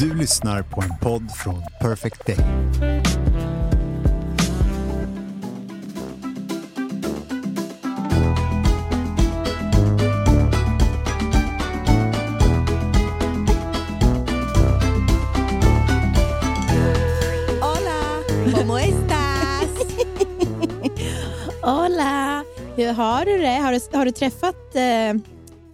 [0.00, 2.36] Du lyssnar på en podd från Perfect Day.
[17.60, 18.22] Hola,
[18.54, 19.70] ¿cómo estás?
[21.62, 22.44] Hola!
[22.76, 23.46] Hur har du det?
[23.48, 24.56] Har du, har du träffat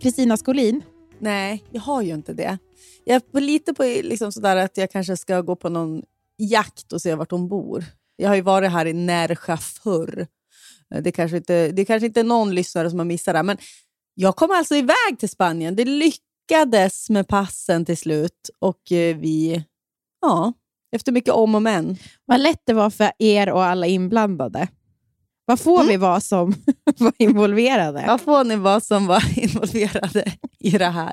[0.01, 0.83] Kristina eh, Skolin?
[1.19, 2.59] Nej, jag har ju inte det.
[3.09, 6.03] Jag är lite på liksom sådär att jag kanske ska gå på någon
[6.39, 7.85] jakt och se vart hon bor.
[8.17, 10.27] Jag har ju varit här i Närsjö förr.
[11.03, 13.43] Det kanske inte, det kanske inte är någon lyssnare som har missat det.
[13.43, 13.57] Men
[14.15, 15.77] jag kom alltså iväg till Spanien.
[15.77, 18.51] Det lyckades med passen till slut.
[18.59, 19.65] Och eh, vi,
[20.21, 20.53] ja,
[20.97, 21.97] efter mycket om och men.
[22.25, 24.69] Vad lätt det var för er och alla inblandade.
[25.45, 25.89] Vad får mm.
[25.89, 26.55] vi vara som
[26.99, 28.05] var involverade?
[28.07, 31.13] Vad får ni vara som var involverade i det här?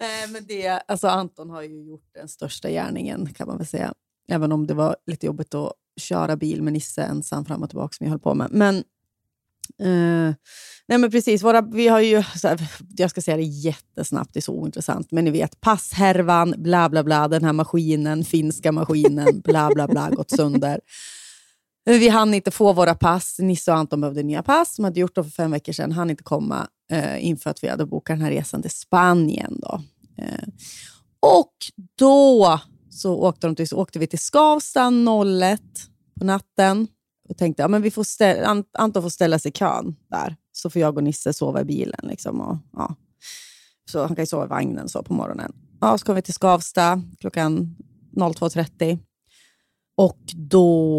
[0.00, 3.94] Eh, men det, alltså Anton har ju gjort den största gärningen kan man väl säga.
[4.28, 7.92] Även om det var lite jobbigt att köra bil med Nisse ensam fram och tillbaka
[7.92, 8.48] som jag höll på med.
[8.50, 8.76] Men,
[9.78, 10.34] eh,
[10.88, 14.42] nej men precis, våra, vi har ju, här, jag ska säga det jättesnabbt, det är
[14.42, 19.70] så ointressant, men ni vet passhärvan, bla bla bla, den här maskinen, finska maskinen, bla
[19.74, 20.80] bla bla, gått sönder.
[21.84, 23.38] Vi hann inte få våra pass.
[23.38, 24.76] Nisse och Anton behövde nya pass.
[24.76, 25.92] De hade gjort dem för fem veckor sedan.
[25.92, 29.58] Han inte komma eh, inför att vi hade bokat den här resan till Spanien.
[29.62, 29.82] Då.
[31.20, 31.54] Och
[31.98, 34.90] då så åkte, de till, så åkte vi till Skavsta
[35.42, 35.60] 01
[36.18, 36.88] på natten
[37.28, 40.70] och tänkte att ja, vi får ställa, Anton får ställa sig i kön där, så
[40.70, 42.00] får jag och Nisse sova i bilen.
[42.02, 42.94] Liksom, och, ja.
[43.90, 45.52] Så han kan ju sova i vagnen så på morgonen.
[45.80, 47.76] Ja, så kom vi till Skavsta klockan
[48.16, 48.98] 02.30
[49.96, 50.98] och då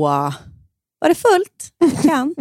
[0.99, 1.73] var det fullt.
[2.03, 2.35] Kan.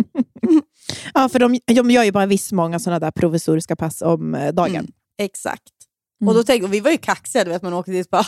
[1.14, 4.52] ja, för de, de gör ju bara viss många sådana där provisoriska pass om eh,
[4.52, 4.74] dagen.
[4.76, 5.79] Mm, exakt.
[6.20, 6.28] Mm.
[6.28, 8.26] Och då tänkte, och vi var ju kaxiga, du vet, man åkte dit och bara,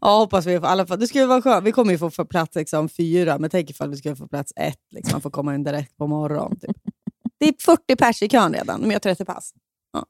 [0.00, 1.00] ja, hoppas vi får alla fall.
[1.00, 1.66] Det skulle vara skönt.
[1.66, 4.52] Vi kommer ju få, få plats liksom, fyra, men tänk ifall vi skulle få plats
[4.56, 4.80] ett.
[4.90, 6.60] Liksom, man får komma in direkt på morgonen.
[6.60, 6.76] Typ.
[7.38, 9.52] Det är 40 pers i kön redan, de gör 30 pass.
[9.92, 10.06] Ja.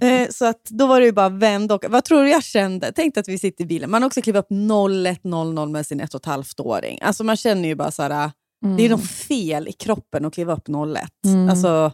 [0.08, 2.92] eh, så att då var det ju bara vänd och Vad tror du jag kände?
[2.96, 3.90] Tänk att vi sitter i bilen.
[3.90, 6.98] Man har också klivit upp 01.00 med sin ett och ett halvt åring.
[7.02, 8.30] Alltså man känner ju bara så här,
[8.64, 8.76] Mm.
[8.76, 11.08] Det är något fel i kroppen att kliva upp 01.
[11.24, 11.48] Mm.
[11.48, 11.92] Alltså,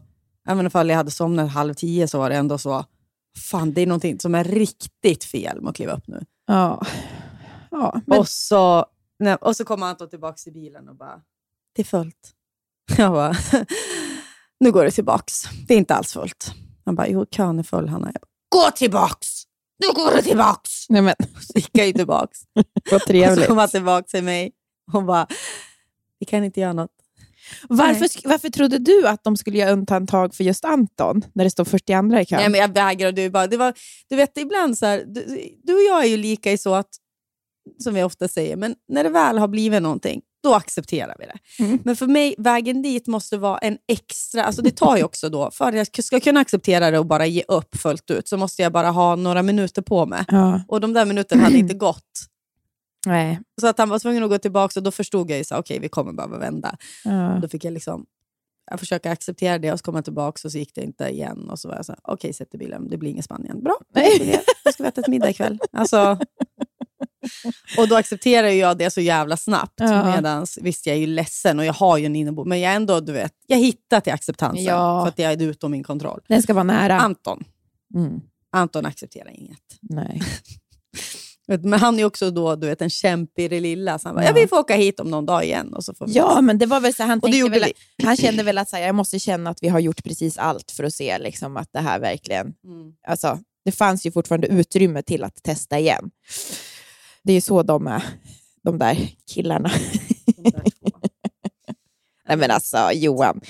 [0.48, 2.84] även om jag hade somnat halv tio så var det ändå så,
[3.38, 6.24] fan det är någonting som är riktigt fel med att kliva upp nu.
[6.46, 6.86] Ja.
[7.70, 8.18] ja men...
[8.18, 8.86] och, så,
[9.18, 11.20] nej, och så kommer Anton tillbaka till bilen och bara,
[11.72, 12.32] det är fullt.
[12.98, 13.34] Jag bara,
[14.60, 15.42] nu går det tillbaks.
[15.68, 16.54] Det är inte alls fullt.
[16.84, 18.10] Han bara, jo kön är full Hanna.
[18.14, 19.28] Jag bara, gå tillbaks!
[19.78, 20.86] Nu går du tillbaks!
[20.88, 21.14] Nej, men.
[21.40, 22.38] Så gick jag ju tillbaks.
[22.90, 23.38] Vad trevligt.
[23.38, 24.52] Och så kom han tillbaka till mig
[24.92, 25.26] och bara,
[26.18, 27.01] vi kan inte göra något.
[27.68, 31.64] Varför, varför trodde du att de skulle göra undantag för just Anton, när det står
[31.64, 32.38] 42 i kön?
[32.38, 33.12] Nej, men jag vägrar.
[33.12, 33.74] Du, bara, det var,
[34.08, 35.24] du vet, ibland så här, du,
[35.62, 36.88] du, och jag är ju lika i så att,
[37.78, 41.64] som vi ofta säger, men när det väl har blivit någonting, då accepterar vi det.
[41.64, 41.78] Mm.
[41.84, 44.44] Men för mig, vägen dit måste vara en extra...
[44.44, 47.26] Alltså det tar ju också då, för att jag ska kunna acceptera det och bara
[47.26, 50.24] ge upp fullt ut, så måste jag bara ha några minuter på mig.
[50.28, 50.60] Ja.
[50.68, 52.28] Och de där minuterna hade inte gått
[53.06, 53.40] Nej.
[53.60, 55.78] Så att han var tvungen att gå tillbaka och då förstod jag att okej, okay,
[55.78, 56.76] vi kommer behöva vända.
[57.04, 57.38] Ja.
[57.42, 58.06] Då fick jag liksom
[58.70, 61.50] jag försöka acceptera det och så kom jag tillbaka och så gick det inte igen.
[61.50, 63.62] Och så var jag så okej, okay, sätt i bilen, det blir ingen Spanien.
[63.62, 63.76] Bra,
[64.64, 65.58] då ska vi äta ett middag ikväll.
[65.72, 66.18] Alltså,
[67.78, 69.74] och då accepterar jag det så jävla snabbt.
[69.76, 70.14] Ja.
[70.14, 73.00] Medans, visst, jag är ju ledsen och jag har ju en inneboende, men jag ändå,
[73.00, 75.02] du vet, jag hittar till acceptansen ja.
[75.02, 76.20] för att jag är utom min kontroll.
[76.28, 77.00] Den ska vara nära.
[77.00, 77.44] Anton.
[77.94, 78.20] Mm.
[78.52, 79.78] Anton accepterar inget.
[79.80, 80.22] Nej.
[81.46, 83.98] Men han är också då, du vet, en kämpe i det lilla.
[83.98, 84.32] Så han bara, ja.
[84.32, 85.74] vi får åka hit om någon dag igen.
[85.74, 87.72] Och så får ja, men det var väl så han, tänkte väl,
[88.02, 90.70] han kände väl att så här, jag måste känna att vi har gjort precis allt
[90.70, 92.46] för att se liksom, att det här verkligen...
[92.64, 92.92] Mm.
[93.06, 96.10] Alltså, det fanns ju fortfarande utrymme till att testa igen.
[97.22, 98.02] Det är ju så de är,
[98.64, 99.70] de där killarna.
[100.36, 100.62] De där
[102.28, 103.40] Nej men alltså Johan,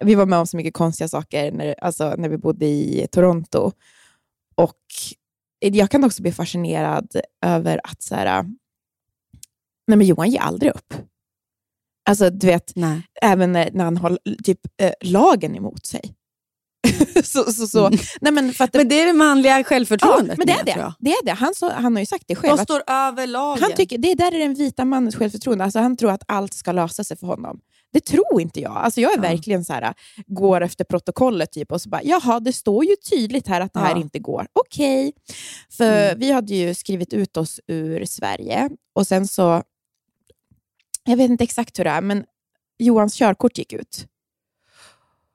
[0.00, 3.72] vi var med om så mycket konstiga saker när, alltså, när vi bodde i Toronto.
[4.54, 4.80] Och
[5.72, 7.08] jag kan också bli fascinerad
[7.46, 8.42] över att så här,
[9.86, 10.94] nej men Johan ger aldrig upp.
[12.08, 13.02] Alltså, du vet, nej.
[13.22, 16.14] även när, när han har typ, äh, lagen emot sig.
[17.24, 17.86] så, så, så.
[17.86, 17.98] Mm.
[18.20, 20.38] Nej, men, för det, Men det är det manliga ja, självförtroendet.
[20.38, 20.94] men det är det.
[20.98, 21.32] det, är det.
[21.32, 22.56] Han, så, han har ju sagt det själv.
[22.56, 23.62] De att står över lagen.
[23.62, 25.64] han tycker, det är där är den vita mannens självförtroende.
[25.64, 27.60] Alltså, han tror att allt ska lösa sig för honom.
[27.94, 28.76] Det tror inte jag.
[28.76, 29.94] Alltså, jag är verkligen så här,
[30.26, 33.80] går efter protokollet typ, och så bara, jaha, det står ju tydligt här att det
[33.80, 34.00] här Ja.
[34.00, 34.46] inte går.
[34.52, 35.12] Okej.
[35.70, 36.18] För Mm.
[36.18, 39.62] vi hade ju skrivit ut oss ur Sverige och sen så,
[41.04, 42.24] jag vet inte exakt hur det är, men
[42.78, 44.06] Johans körkort gick ut.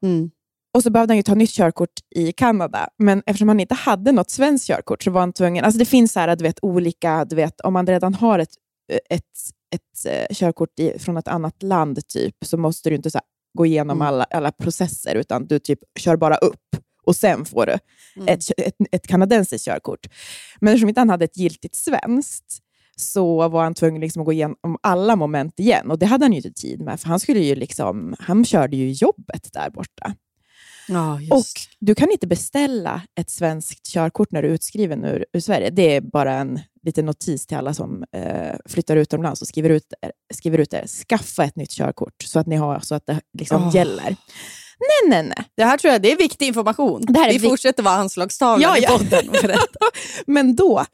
[0.04, 0.32] Mm.
[0.74, 2.90] Och så behövde han ju ta nytt körkort i Kanada.
[2.98, 5.66] Men eftersom han inte hade något svenskt körkort så var han tvungen...
[5.66, 7.26] Alltså det finns så här, du vet, olika...
[7.26, 8.54] Du vet, om man redan har ett,
[9.10, 9.24] ett,
[9.72, 13.20] ett eh, körkort i, från ett annat land typ, så måste du inte så
[13.58, 14.08] gå igenom Mm.
[14.08, 16.76] alla, alla processer, utan du typ kör bara upp
[17.06, 17.78] och sen får du
[18.16, 18.28] Mm.
[18.28, 20.08] ett, ett, ett kanadensiskt körkort.
[20.62, 22.58] Men eftersom inte han hade ett giltigt svenskt
[22.96, 25.92] så var han tvungen liksom att gå igenom alla moment igen.
[25.92, 28.78] Och det hade han ju inte tid med, för han, skulle ju liksom, han körde
[28.78, 30.16] ju jobbet där borta.
[30.88, 31.20] Ja.
[31.32, 31.46] Och
[31.80, 35.70] du kan inte beställa ett svenskt körkort när du är utskriven ur, ur Sverige.
[35.70, 39.94] Det är bara en liten notis till alla som eh, flyttar utomlands och skriver ut,
[40.34, 40.88] skriver ut det.
[40.88, 43.76] Skaffa ett nytt körkort så att ni har så att det liksom Åh.
[43.76, 44.16] gäller.
[44.80, 45.46] Nej, nej, nej.
[45.58, 47.02] Det här tror jag det är viktig information.
[47.08, 48.98] Det här är Vi vik- fortsätter vara anslagstavlan Ja, i ja.
[48.98, 49.28] podden.
[49.30, 49.80] och berätta.
[50.28, 50.86] Men då,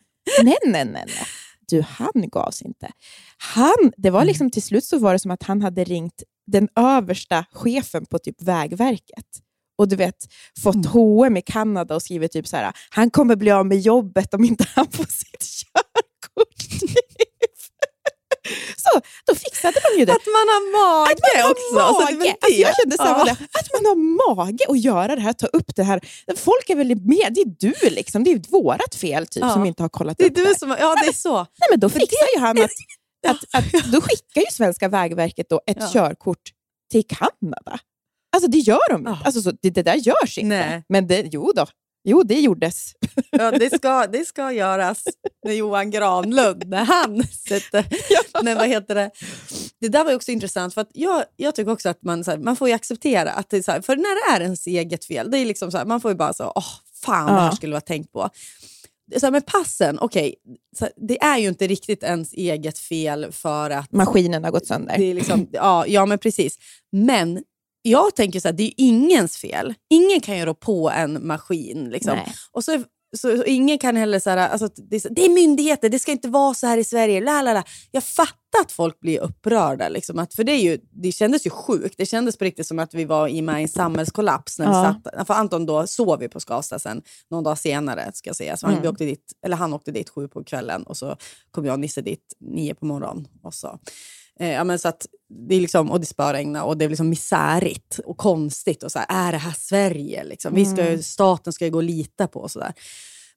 [0.44, 1.26] nej, nej, nej, nej.
[1.70, 2.92] Du, han gavs inte.
[3.38, 6.68] Han, det var liksom till slut så var det som att han hade ringt den
[6.76, 9.26] översta chefen på typ Vägverket.
[9.78, 10.16] Och du vet,
[10.64, 14.34] fått H&M i Kanada och skrivit typ så här, han kommer bli av med jobbet
[14.34, 16.56] om inte han får sitt körkort.
[18.78, 20.12] så då fixade de ju det.
[20.12, 21.80] Att man har mage Att man har också.
[21.80, 22.30] Alltså, det.
[22.42, 23.32] Alltså, jag kände samma Ja.
[23.32, 23.96] Att man har
[24.36, 26.00] mage att göra det här, ta upp det här.
[26.36, 28.24] Folk är väl med, det är du liksom.
[28.24, 29.54] Det är vårat fel typ, Ja.
[29.54, 30.44] som inte har kollat Det är upp det.
[30.50, 30.70] du som...
[30.80, 31.34] Ja, det är så.
[31.36, 32.72] Nej, men då fixar ju han att,
[33.28, 35.90] att, att då skickar ju Svenska Vägverket då ett Ja.
[35.94, 36.42] körkort
[36.92, 37.80] till Kanada.
[38.36, 39.04] Alltså det gör de.
[39.06, 39.20] Ja.
[39.26, 40.48] Alltså, så, det, det där görs inte.
[40.48, 40.84] Nej.
[40.90, 41.66] Men det, jo då.
[42.08, 42.92] Jo, det gjordes.
[43.32, 45.04] Ja, det, ska, det ska göras
[45.46, 47.86] med Johan Granlund när han sätter...
[48.44, 49.12] Men vad heter det?
[49.82, 52.38] Det där var också intressant, för att jag, jag tycker också att man, så här,
[52.38, 55.06] man får ju acceptera att det är så här, för när det är ens eget
[55.06, 56.66] fel, det är liksom så här, man får ju bara så, åh
[57.06, 57.56] fan det här Ja.
[57.56, 58.30] skulle ha tänkt på.
[59.18, 60.36] Så här, med passen, okej,
[60.80, 64.98] här, det är ju inte riktigt ens eget fel för att Maskinen har gått sönder.
[64.98, 66.58] det är liksom, ja, ja, men precis.
[66.92, 67.44] Men
[67.90, 69.74] jag tänker så här, det är ingens fel.
[69.90, 71.90] Ingen kan ju rå på en maskin.
[71.90, 72.20] Liksom.
[72.52, 72.84] Och så,
[73.18, 76.00] så, så ingen kan heller säga alltså, att det, är så- det är myndigheter, det
[76.00, 77.22] ska inte vara så här i Sverige.
[77.22, 77.64] La, la, la.
[77.92, 79.90] Jag fattar att folk blir upprörda.
[79.90, 81.96] Liksom, att, för det, är ju, det kändes ju sjukt.
[81.98, 84.60] Det kändes på riktigt som att vi var i med en samhällskollaps.
[84.60, 84.96] När Ja.
[85.04, 87.02] vi satt, för Anton då sov ju på Skavsta sen,
[87.32, 88.12] någon dag senare.
[88.14, 88.58] Ska jag säga.
[88.58, 88.82] Så han, Mm.
[88.82, 91.16] vi åkte dit, eller han åkte dit sju på kvällen och så
[91.52, 93.28] kom jag och Nisse dit nio på morgonen.
[93.44, 93.80] Och så.
[94.40, 95.06] Eh, ja, men så att
[95.50, 98.84] det är liksom, och det spöregnade och det är liksom misärigt och konstigt.
[98.84, 100.24] Och så här, är det här Sverige?
[100.24, 100.56] Liksom?
[100.56, 102.74] Vi ska, ju- staten ska ju gå och lita på och sådär.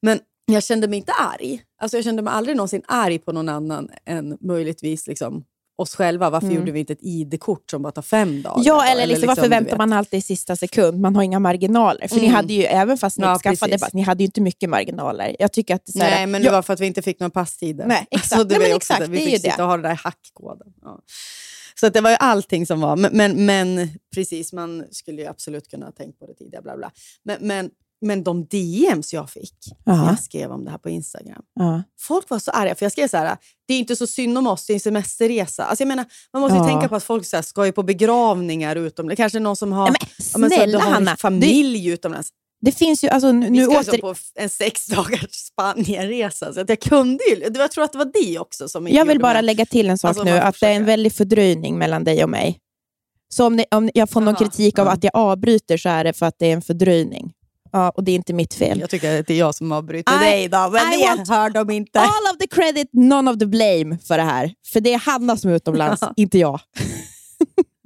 [0.02, 1.62] Men jag kände mig inte arg.
[1.82, 5.44] Alltså jag kände mig aldrig någonsin arg på någon annan än möjligtvis liksom,
[5.78, 6.30] oss själva.
[6.30, 8.62] Varför gjorde vi inte ett ID-kort som bara tar fem dagar?
[8.64, 8.82] Ja, då?
[8.82, 11.00] eller, liksom, varför du väntar man alltid i sista sekund?
[11.00, 12.08] Man har inga marginaler.
[12.08, 12.34] För ni Mm.
[12.34, 15.36] hade ju, även fast ni Ja, skaffade pass, ni hade ju inte mycket marginaler.
[15.38, 16.86] Jag tycker att det är så här, Nej, men det jag- var för att vi
[16.86, 17.86] inte fick några passtider.
[17.86, 18.32] Nej, exakt.
[18.32, 19.06] Alltså, det Nej, exakt, det.
[19.06, 19.62] Vi det är fick ju sitta det.
[19.62, 20.68] och ha den där hackkoden.
[20.82, 21.00] Ja.
[21.80, 22.96] Så det var ju allting som var.
[22.96, 26.62] Men, men, men precis, man skulle ju absolut kunna ha tänkt på det tidigare.
[26.62, 26.90] Bla bla.
[27.24, 27.70] Men, men,
[28.00, 29.54] men de DMs jag fick
[29.86, 30.06] när Ja.
[30.06, 31.42] jag skrev om det här på Instagram.
[31.54, 31.82] ja.
[32.00, 33.36] Folk var så arga, för jag skrev så här,
[33.68, 35.64] det är inte så synd om oss, det är en semesterresa.
[35.64, 37.82] Alltså jag menar, man måste ju tänka på att folk så här, ska ju på
[37.82, 39.16] begravningar utomlands.
[39.16, 42.28] Kanske någon som har, Nej, ja, men men så snälla har Hanna, familj utomlands.
[42.60, 43.98] Det finns ju, alltså, nu, Vi ska åter...
[43.98, 46.52] på en sex dagars Spanienresa.
[46.54, 49.20] Så att jag kunde ju, jag tror att det var det också som Jag vill
[49.20, 50.86] bara mig- lägga till en sak Alltså, nu, att det är en försöka.
[50.86, 52.58] väldig fördröjning mellan dig och mig.
[53.28, 54.92] Så om, ni, om jag får någon Jaha, kritik av ja.
[54.92, 57.32] att jag avbryter så är det för att det är en fördröjning.
[57.72, 58.80] Ja, och det är inte mitt fel.
[58.80, 61.28] Jag tycker att det är jag som avbryter I- dig då, men I det want-
[61.28, 62.00] hör de inte.
[62.00, 64.52] All of the credit, none of the blame för det här.
[64.72, 66.12] För det är Hanna som är utomlands, Ja.
[66.16, 66.60] inte jag.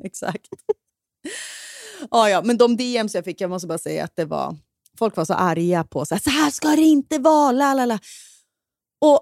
[0.04, 0.46] Exakt.
[2.10, 4.56] Ja, ja, men de DMs jag fick, jag måste bara säga att det var...
[4.98, 7.52] Folk var så arga på så här, så här ska det inte vara.
[7.52, 7.98] La, la, la.
[9.00, 9.20] Och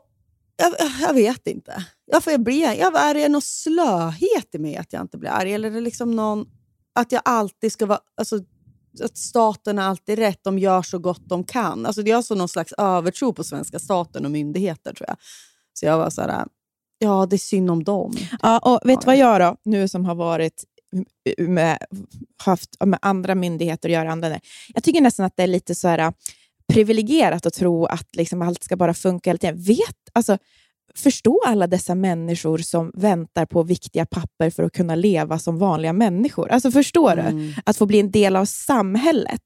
[0.57, 1.85] jag, jag vet inte.
[2.07, 5.53] Jag, jag, blir, jag är det någon slöhet i mig att jag inte blir arg?
[5.53, 6.47] Eller är det liksom någon...
[6.95, 8.01] Att jag alltid ska vara...
[8.17, 8.39] Alltså,
[9.05, 11.87] att staten är alltid rätt, de gör så gott de kan.
[11.87, 15.17] Alltså, jag har så någon slags övertro på svenska staten och myndigheter, tror jag.
[15.73, 16.47] Så jag var så här,
[16.99, 18.17] ja, det är synd om dem.
[18.43, 20.65] Ja, och vet du vad jag då, nu som har varit
[21.39, 21.79] med,
[22.45, 24.41] haft med andra myndigheter att göra, andra,
[24.75, 26.11] jag tycker nästan att det är lite så här äh,
[26.73, 29.63] privilegierat att tro att liksom allt ska bara funka hela tiden.
[29.63, 30.39] Vet, alltså,
[30.95, 35.93] förstå alla dessa människor som väntar på viktiga papper för att kunna leva som vanliga
[35.93, 36.49] människor.
[36.51, 37.23] Alltså Förstår du?
[37.23, 37.53] Mm.
[37.65, 39.43] Att få bli en del av samhället.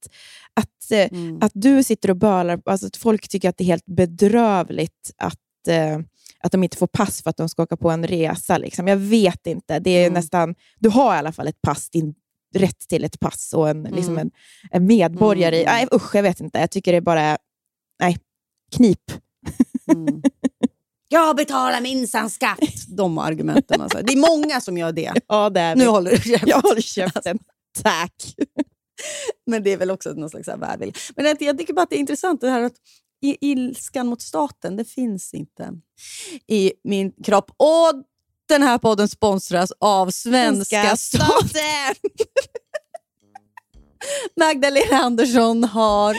[0.55, 1.39] Att, eh, Mm.
[1.41, 5.39] att du sitter och bölar, alltså att folk tycker att det är helt bedrövligt att,
[5.69, 5.99] eh,
[6.41, 8.59] att de inte får pass för att de ska åka på en resa.
[8.59, 8.89] Liksom.
[8.89, 9.79] Jag vet inte.
[9.79, 10.13] Det är Mm.
[10.15, 12.15] nästan, du har i alla fall ett pass, din
[12.55, 14.19] rätt till ett pass och en, liksom Mm.
[14.19, 14.31] en,
[14.71, 15.63] en medborgare.
[15.63, 15.75] Mm.
[15.75, 16.59] Nej, usch, jag vet inte.
[16.59, 17.39] Jag tycker det är bara...
[18.01, 18.19] Nej,
[18.77, 19.01] knip.
[19.93, 20.23] Mm.
[21.09, 22.59] Jag betalar minsann skatt!
[22.89, 23.81] De argumenten.
[23.81, 23.99] Alltså.
[24.03, 25.13] Det är många som gör det.
[25.29, 26.49] Ja, det är Nu håller du käften.
[26.49, 27.39] Jag håller käften.
[27.83, 28.15] Tack.
[29.47, 30.95] Men det är väl också någon slags välvilja.
[31.17, 32.75] Men jag, tycker bara att det är intressant det här att
[33.25, 35.71] ilskan mot staten, det finns inte
[36.47, 37.51] i min kropp.
[37.57, 37.93] Och
[38.49, 41.95] den här podden sponsras av svenska staten.
[44.37, 46.17] Magdalena Andersson har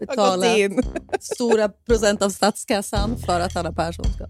[0.00, 0.82] betalat in.
[1.20, 4.26] stora procent av statskassan för att Hanna Persson ska...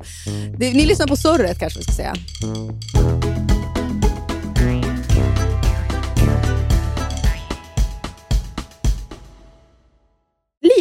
[0.58, 2.14] Det, ni lyssnar på Surret kanske vi ska säga.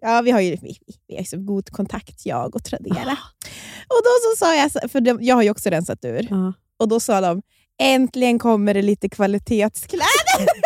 [0.00, 0.78] Ja, vi har ju vi,
[1.08, 3.16] vi har så god kontakt, jag och Tradera.
[3.88, 6.52] Och då så sa jag, för de, jag har ju också rensat ur, Ja.
[6.76, 7.42] och då sa de
[7.78, 10.06] äntligen kommer det lite kvalitetskläder.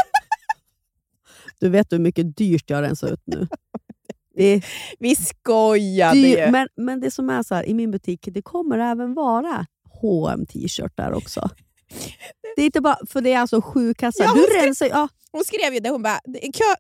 [1.61, 3.49] Du vet hur mycket dyrt jag har rensat ut nu.
[4.37, 4.63] Det
[4.99, 6.51] Vi skojade dyrt, ju.
[6.51, 9.67] men, men det som är så här, i min butik, det kommer även vara
[10.03, 11.49] hm t-shirtar också.
[12.57, 14.25] Det är inte bara, för det är alltså sju kassar.
[14.25, 16.21] Ja, du ska- rensar ja, Hon skrev ju det, hon bara,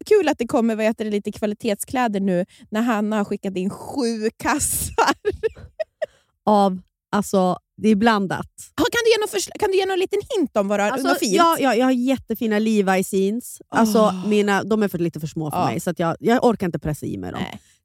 [0.07, 3.71] kul att det kommer vad heter det, lite kvalitetskläder nu när Hanna har skickat in
[3.71, 5.15] sju kassar.
[6.47, 6.79] av,
[7.13, 8.47] alltså det är blandat.
[8.77, 11.09] Kan du ge någon, kan du ge någon liten hint om vad du har Alltså,
[11.09, 11.33] något fint?
[11.35, 13.63] ja, ja, jag har jättefina Levi's jeans.
[13.69, 14.29] Alltså, Åh.
[14.29, 15.65] mina, de är för lite för små för Ja.
[15.67, 17.41] mig, så jag, jag orkar inte pressa i mig dem.
[17.43, 17.61] Nej.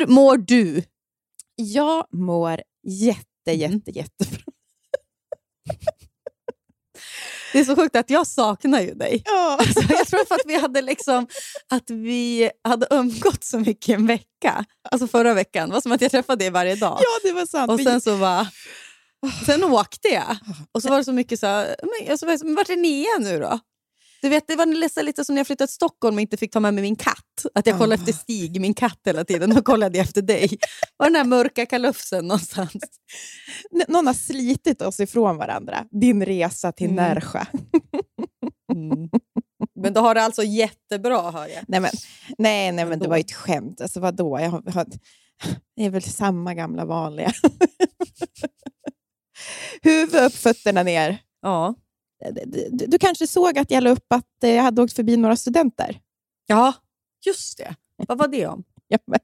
[0.00, 0.82] Hur mår du?
[1.56, 4.42] Jag mår jätte, jätte, jättebra.
[7.52, 9.22] Det är så sjukt att jag saknar ju dig.
[9.24, 9.58] Ja.
[9.60, 11.26] Alltså, jag tror för att vi hade liksom
[11.68, 14.64] att vi hade umgått så mycket en vecka.
[14.90, 15.68] Alltså förra veckan.
[15.68, 16.98] Det var som att jag träffade dig varje dag.
[17.00, 17.70] ja, det var sant.
[17.70, 18.46] Och sen så bara...
[19.46, 20.36] Sen åkte jag.
[20.72, 22.54] Och så var det så mycket så här, men, och så var jag så, men
[22.54, 23.60] vart är Nia nu då?
[24.22, 26.52] Du vet, det var nästan lite som när jag flyttade till Stockholm och inte fick
[26.52, 27.16] ta med mig min katt.
[27.54, 27.98] Att jag kollade Ah.
[28.00, 29.54] efter Stig, min katt hela tiden.
[29.54, 30.58] Då kollade jag efter dig.
[30.96, 32.74] Var den där mörka kalufsen någonstans?
[33.88, 35.84] Någon har slitit oss ifrån varandra.
[35.90, 36.96] Din resa till Mm.
[36.96, 37.44] Närsjö.
[39.80, 41.64] Men då har det alltså jättebra hör jag.
[41.68, 41.90] Nej, men,
[42.38, 43.80] nej, nej men det var ju ett skämt.
[43.80, 44.40] Alltså, vadå?
[44.40, 44.86] Jag har, har,
[45.76, 47.32] det är väl samma gamla vanliga.
[49.82, 51.18] huvud upp, fötterna ner.
[51.42, 51.74] Ja.
[52.46, 55.36] Du, du, kanske såg att jag la upp att eh, jag hade åkt förbi några
[55.36, 56.00] studenter?
[56.46, 56.74] ja,
[57.26, 57.74] just det.
[57.96, 58.64] Vad var det om?
[58.92, 59.20] Ja, men,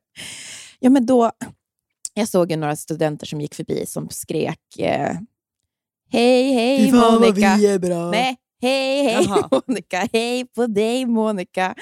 [0.79, 1.31] ja, men då...
[2.15, 5.17] Jag såg ju några studenter som gick förbi som skrek eh,
[6.11, 7.49] Hej, hej Monica!
[7.49, 8.11] är bra.
[8.11, 9.49] Nej, hej, hej Jaha.
[9.67, 10.09] Monica!
[10.13, 11.75] Hej på dig Monica!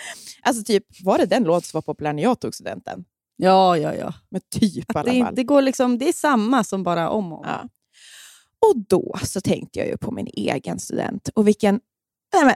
[0.42, 3.04] Alltså typ, var det den låt som var populär när jag tog studenten?
[3.36, 4.14] Ja, ja, ja.
[4.30, 5.34] Men typ i alla det, fall.
[5.34, 7.44] det, går liksom, det är samma som bara om och om.
[7.48, 7.68] Ja.
[8.68, 11.80] Och då så tänkte jag ju på min egen student och vilken...
[12.34, 12.54] Nej men,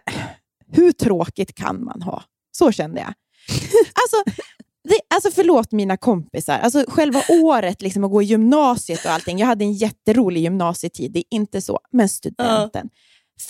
[0.73, 2.23] hur tråkigt kan man ha?
[2.53, 3.15] Så kände jag.
[4.03, 4.41] Alltså,
[4.88, 6.59] det, alltså förlåt mina kompisar.
[6.59, 9.38] Alltså själva året liksom, att gå i gymnasiet och allting.
[9.38, 11.79] Jag hade en jätterolig gymnasietid, det är inte så.
[11.91, 12.88] Men studenten.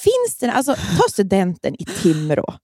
[0.04, 0.52] Finns det...
[0.52, 2.54] Alltså, ta studenten i Timrå.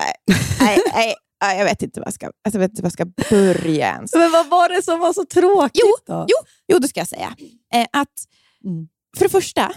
[0.00, 2.86] Nej, nej, nej, nej, jag vet inte vad jag ska, alltså, jag vet inte vad
[2.86, 4.14] jag ska börja ens.
[4.14, 6.26] Men vad var det som var så tråkigt Jo, då?
[6.28, 6.36] jo,
[6.68, 7.36] jo, det ska jag säga.
[7.74, 8.12] Eh, att,
[8.64, 8.88] Mm.
[9.16, 9.72] För det första,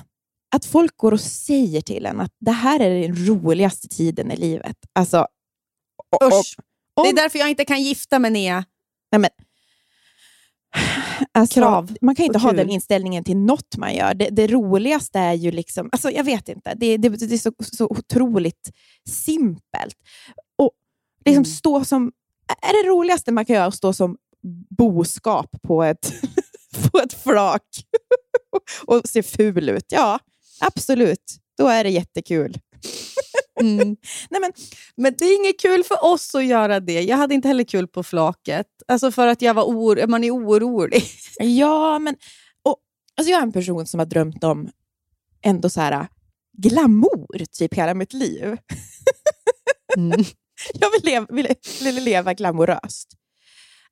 [0.56, 4.36] att folk går och säger till en att det här är den roligaste tiden i
[4.38, 4.78] livet.
[4.94, 5.28] Alltså,
[6.22, 6.56] och, Usch.
[7.04, 8.66] Det är därför jag inte kan gifta mig, Nea.
[9.12, 9.30] nej men,
[11.32, 12.58] alltså, Krav Man kan inte ha kul.
[12.58, 14.14] den inställningen till något man gör.
[14.14, 17.52] Det, det roligaste är ju liksom, alltså, jag vet inte, det, det, det är så,
[17.60, 18.72] så otroligt
[19.10, 19.96] simpelt.
[20.58, 20.72] Och
[21.26, 21.46] liksom Mm.
[21.46, 22.12] stå som,
[22.62, 24.18] är det roligaste man kan göra att stå som
[24.78, 26.14] boskap på ett,
[26.92, 27.64] på ett flak
[28.86, 29.86] och se ful ut?
[29.90, 30.20] Ja,
[30.60, 31.36] absolut.
[31.58, 32.58] Då är det jättekul.
[33.60, 33.98] Mm.
[34.30, 34.54] Nej, men,
[34.96, 37.02] Men det är inget kul för oss att göra det.
[37.02, 38.68] Jag hade inte heller kul på flaket.
[38.88, 41.04] Alltså för att jag var or- man är orolig.
[41.40, 42.16] ja, men
[42.64, 42.78] och,
[43.18, 44.70] alltså jag är en person som har drömt om
[45.42, 46.08] ändå så här
[46.58, 48.58] glamour typ hela mitt liv.
[49.98, 50.24] Mm.
[50.74, 51.48] Jag vill leva, vill,
[51.84, 53.08] vill leva glamoröst.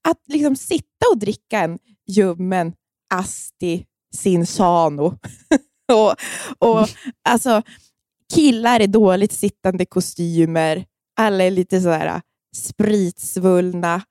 [0.02, 2.74] Att liksom sitta och dricka en ljummen
[3.14, 5.06] Asti Sinsano
[5.94, 6.16] och,
[6.70, 6.88] och
[7.30, 7.62] alltså,
[8.34, 10.86] killar i dåligt sittande kostymer,
[11.20, 12.22] alla är lite så här
[12.56, 14.02] spritsvullna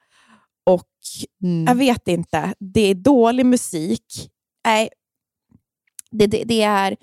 [0.71, 0.89] och
[1.43, 1.65] Mm.
[1.65, 4.31] jag vet inte, det är dålig musik.
[4.67, 4.89] Nej,
[6.11, 6.97] det, det, det är...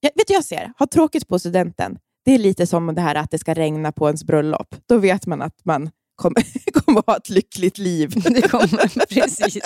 [0.00, 0.72] Jag, vet du jag ser?
[0.78, 1.98] Ha tråkigt på studenten.
[2.24, 4.74] Det är lite som det här att det ska regna på ens bröllop.
[4.88, 8.10] Då vet man att man kommer, kommer att ha ett lyckligt liv.
[8.24, 9.62] Det kommer, precis.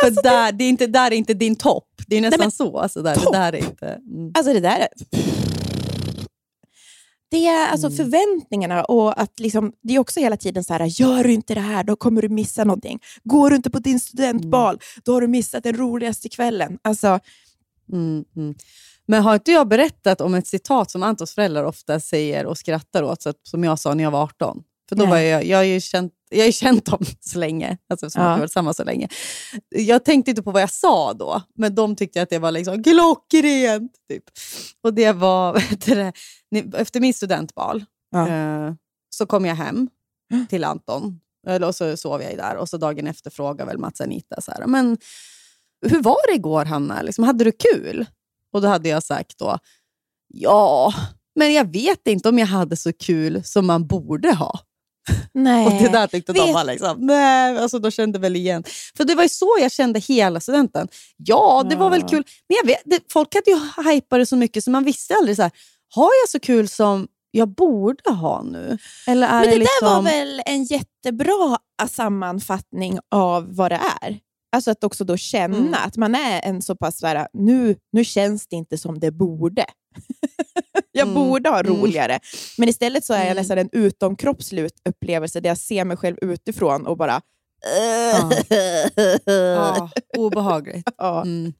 [0.00, 1.88] För där, det är inte, där är inte din topp.
[2.06, 2.78] Det är nästan men- så.
[2.78, 3.86] Alltså där, det där är inte...
[3.86, 4.32] Mm.
[4.34, 4.88] Alltså det där är...
[7.30, 7.96] Det är alltså Mm.
[7.96, 11.60] förväntningarna och att liksom, det är också hela tiden så här, gör du inte det
[11.60, 12.98] här då kommer du missa någonting.
[13.24, 16.78] Går du inte på din studentbal, då har du missat den roligaste kvällen.
[16.82, 17.18] Alltså,
[17.92, 18.54] Mm, mm.
[19.06, 23.02] Men har inte jag berättat om ett citat som Antons föräldrar ofta säger och skrattar
[23.02, 24.62] åt, så att, som jag sa när jag var 18?
[24.88, 25.10] För då Nej.
[25.10, 28.22] var jag, jag har ju känt, jag har ju känt dem så länge, alltså som
[28.22, 28.28] Ja.
[28.30, 29.08] att vi varit samma så länge.
[29.68, 32.82] Jag tänkte inte på vad jag sa då, men de tyckte att det var liksom
[32.82, 33.92] klockrent.
[34.08, 34.24] Typ.
[34.82, 35.56] Och det var,
[36.76, 38.28] efter min studentbal Ja.
[38.28, 38.72] eh,
[39.10, 39.88] så kom jag hem
[40.48, 41.20] till Anton.
[41.66, 44.66] Och så sov jag där och så dagen efter frågade väl Mats Anita så här,
[44.66, 44.98] men
[45.86, 47.02] hur var det igår Hanna?
[47.02, 48.06] Liksom, hade du kul?
[48.52, 49.58] Och då hade jag sagt då,
[50.28, 50.94] ja,
[51.34, 54.58] men jag vet inte om jag hade så kul som man borde ha.
[55.32, 55.66] Nej.
[55.66, 58.64] Och det där tyckte de var liksom, nej, alltså de kände väl igen.
[58.96, 60.88] För det var ju så jag kände hela studenten.
[61.16, 62.08] Ja, det var väl Ja.
[62.08, 62.24] kul.
[62.48, 65.36] Men jag vet, det, folk hade ju hypat det så mycket så man visste aldrig
[65.36, 65.50] så här,
[65.94, 68.78] har jag så kul som jag borde ha nu?
[69.06, 69.88] Eller är Men det liksom...
[69.88, 71.58] där var väl en jättebra
[71.90, 74.18] sammanfattning av vad det är?
[74.56, 75.74] Alltså att också då känna Mm.
[75.86, 79.64] att man är en så pass, här, nu, nu känns det inte som det borde.
[80.92, 81.14] jag Mm.
[81.14, 81.72] borde ha Mm.
[81.76, 82.20] roligare.
[82.58, 83.36] Men istället så är jag Mm.
[83.36, 87.20] nästan en utomkroppslig ut- upplevelse där jag ser mig själv utifrån och bara...
[89.24, 90.88] Ja, obehagligt.
[90.98, 91.22] Ja.
[91.22, 91.52] Mm.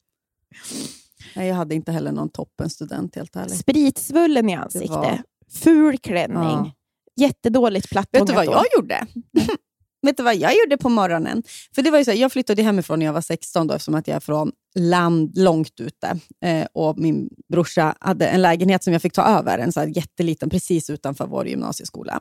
[1.36, 3.58] Nej, jag hade inte heller någon toppen student helt ärligt.
[3.58, 6.72] Spritsvullen i ansiktet, var- ful klänning, Ja.
[7.16, 9.06] jättedåligt plattångat Vet du vad jag gjorde?
[10.02, 11.42] Vet du vad jag gjorde på morgonen?
[11.74, 13.94] För det var ju så här, Jag flyttade hemifrån när jag var 16 då, eftersom
[13.94, 16.18] att jag är från land långt ute.
[16.44, 19.86] Eh, och Min brorsa hade en lägenhet som jag fick ta över, en så här
[19.86, 22.20] jätteliten, precis utanför vår gymnasieskola.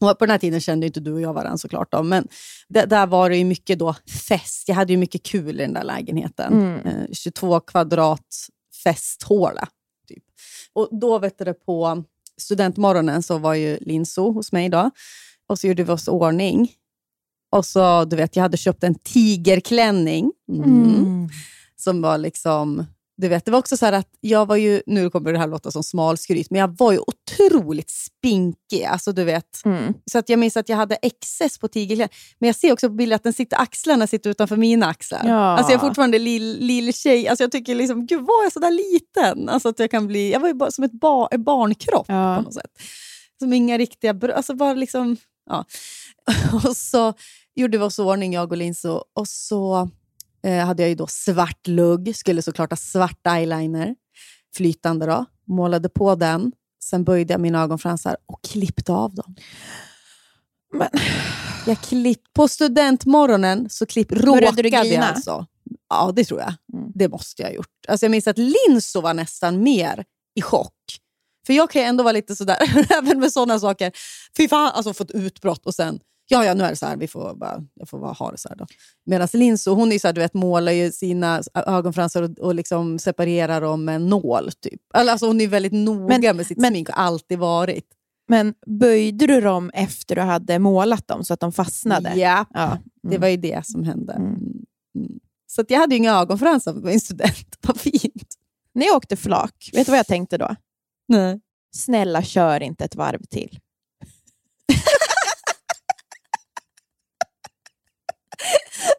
[0.00, 1.92] Och på den här tiden kände inte du och jag varandra såklart.
[1.92, 2.28] Då, men
[2.68, 3.94] det, där var det ju mycket då
[4.28, 4.68] fest.
[4.68, 6.52] Jag hade ju mycket kul i den där lägenheten.
[6.52, 6.86] Mm.
[6.86, 8.48] Eh, 22 kvadrat
[8.84, 9.68] festhåla.
[10.08, 10.24] Typ.
[10.72, 12.04] Och då vet du, på
[12.36, 14.68] studentmorgonen så var ju Linso hos mig.
[14.68, 14.90] Då.
[15.48, 16.72] Och så gjorde vi oss ordning.
[17.52, 20.32] Och så, du vet, jag hade köpt en tigerklänning.
[20.52, 20.64] Mm.
[20.64, 21.28] Mm.
[21.76, 22.84] Som var liksom
[23.16, 25.46] du vet, det var också så här att jag var ju, nu kommer det här
[25.46, 28.84] låta som smalskryt, men jag var ju otroligt spinkig.
[28.84, 29.64] Alltså, du vet.
[29.64, 29.94] Mm.
[30.12, 32.14] Så att jag minns att jag hade excess på tigerkläder.
[32.38, 35.22] Men jag ser också på bilden att den sitter, axlarna sitter utanför mina axlar.
[35.24, 35.34] Ja.
[35.34, 37.28] Alltså jag är fortfarande lill, lill tjej.
[37.28, 39.48] Alltså jag tycker liksom, gud var jag så där liten?
[39.48, 42.36] Alltså att jag, kan bli, jag var ju bara som ett bar, barnkropp Ja.
[42.36, 42.70] på något sätt.
[43.38, 45.64] Som inga riktiga brö- alltså bara liksom, ja.
[46.52, 47.14] Och så
[47.54, 49.04] gjorde vi oss i ordning, jag och Linso.
[49.14, 49.90] Och så
[50.42, 53.94] eh, hade jag ju då svart lugg, skulle såklart ha svart eyeliner,
[54.56, 55.24] flytande då.
[55.46, 56.52] Målade på den.
[56.84, 59.34] Sen böjde jag mina ögonfransar och klippte av dem.
[60.72, 60.88] Men,
[61.66, 65.46] Jag klipp, på studentmorgonen så klipp, råkade jag alltså.
[65.88, 66.54] Ja, det tror jag.
[66.72, 66.92] Mm.
[66.94, 67.86] Det måste jag ha gjort.
[67.88, 70.04] Alltså jag minns att Linso var nästan mer
[70.34, 70.74] i chock.
[71.46, 72.56] För jag kan ju ändå vara lite sådär,
[72.98, 73.92] även med sådana saker.
[74.36, 77.08] Fy fan, alltså fått utbrott och sen, ja ja nu är det så här, vi
[77.08, 78.66] får bara, jag får bara ha det så här då.
[79.06, 82.98] Medan Linso, hon är så här, du vet, målar ju sina ögonfransar och, och liksom
[82.98, 84.50] separerar dem med en nål.
[84.60, 84.80] Typ.
[84.94, 87.86] Alltså hon är väldigt noga Men- med sitt men- smink och alltid varit.
[88.28, 92.12] men böjde du dem efter du hade målat dem så att de fastnade?
[92.16, 92.78] Ja, Ja.
[93.10, 94.12] Det var ju det som hände.
[94.12, 94.26] Mm.
[94.28, 94.40] Mm.
[94.98, 95.18] Mm.
[95.46, 97.56] Så att jag hade ju inga ögonfransar på min student.
[97.66, 98.34] Vad fint.
[98.74, 100.56] När jag åkte flak, vet du vad jag tänkte då?
[101.08, 101.40] Nej.
[101.76, 103.58] Snälla, kör inte ett varv till.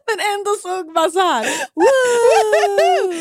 [0.06, 1.46] Men ändå såg man så här.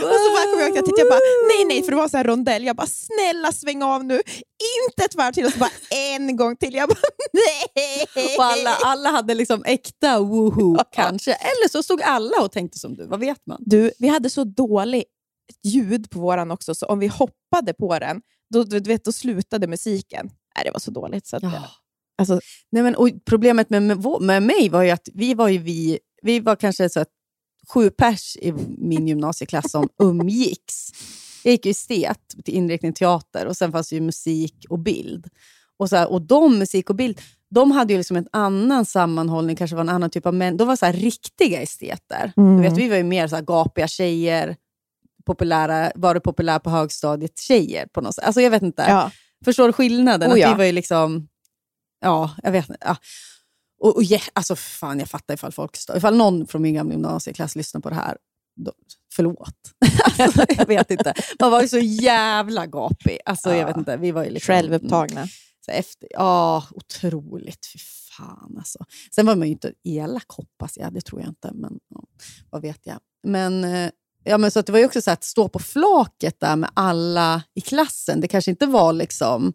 [0.04, 1.20] och så bara kom jag ihåg att jag bara,
[1.50, 2.64] nej nej, för det var så här rondell.
[2.64, 4.14] Jag bara, snälla sväng av nu.
[4.86, 5.46] Inte ett varv till.
[5.46, 6.74] Och så bara, en gång till.
[6.74, 7.00] Jag bara,
[7.34, 8.08] nej.
[8.38, 11.34] Och alla, alla hade liksom äkta woohoo kanske.
[11.34, 13.06] Eller så stod alla och tänkte som du.
[13.06, 13.58] Vad vet man?
[13.66, 15.06] Du, vi hade så dåligt
[15.64, 18.22] ljud på våran också, så om vi hoppade på den,
[18.54, 20.30] då, du vet, då slutade musiken.
[20.56, 21.28] Nej, det var så dåligt.
[21.28, 21.44] Så att,
[22.18, 22.40] alltså,
[22.72, 26.00] Nej, men, och problemet med, med, med mig var ju att vi var, ju vi,
[26.22, 27.10] vi var kanske så att
[27.68, 30.90] sju pers i min gymnasieklass som umgicks.
[31.44, 35.28] Jag gick ju estet till inriktning teater och sen fanns det ju musik och bild.
[35.78, 39.56] Och, så här, och de, musik och bild, de hade ju liksom en annan sammanhållning,
[39.56, 40.58] kanske var en annan typ av män.
[40.58, 42.34] De var så riktiga esteter.
[42.38, 42.58] Mm.
[42.58, 44.56] Du vet, vi var ju mer så gapiga tjejer,
[45.26, 48.24] populära, var det populär på högstadiet tjejer på något sätt.
[48.26, 48.86] Alltså jag vet inte.
[48.90, 49.12] ja.
[49.46, 50.30] Förstår du skillnaden?
[50.30, 50.52] Oh, att ja.
[50.52, 51.28] vi var ju liksom...
[52.02, 52.78] Ja, jag vet inte.
[52.86, 52.98] Ja.
[53.82, 55.98] Och, och ja, alltså fan, jag fattar ifall folk stör.
[55.98, 58.18] Ifall någon från min gamla gymnasieklass lyssnar på det här,
[58.56, 58.72] då,
[59.14, 59.56] förlåt.
[60.20, 61.14] alltså, jag vet inte.
[61.40, 63.20] Man var ju så jävla gapig.
[63.26, 63.56] Alltså, Ja.
[63.56, 63.98] jag vet inte.
[63.98, 65.28] Vi var ju liksom, Självupptagna.
[65.66, 67.66] Så efter, ja, otroligt.
[67.74, 67.80] Fy
[68.18, 68.80] fan alltså.
[69.16, 71.52] Sen var man ju inte elak hoppas jag, det tror jag inte.
[71.54, 72.04] Men ja,
[72.50, 73.00] vad vet jag.
[73.24, 73.90] Men, eh,
[74.26, 77.44] ja, men så det var ju också så att stå på flaket där med alla
[77.56, 78.22] i klassen.
[78.22, 79.54] Det kanske inte var liksom...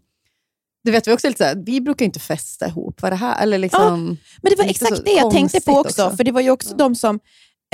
[0.85, 3.03] Du vet, vi, också lite så här, vi brukar inte festa ihop.
[3.03, 3.43] Vad det här?
[3.43, 6.07] Eller liksom, Men det var exakt det jag tänkte på också.
[6.07, 6.17] också.
[6.17, 7.21] För det var ju också de som,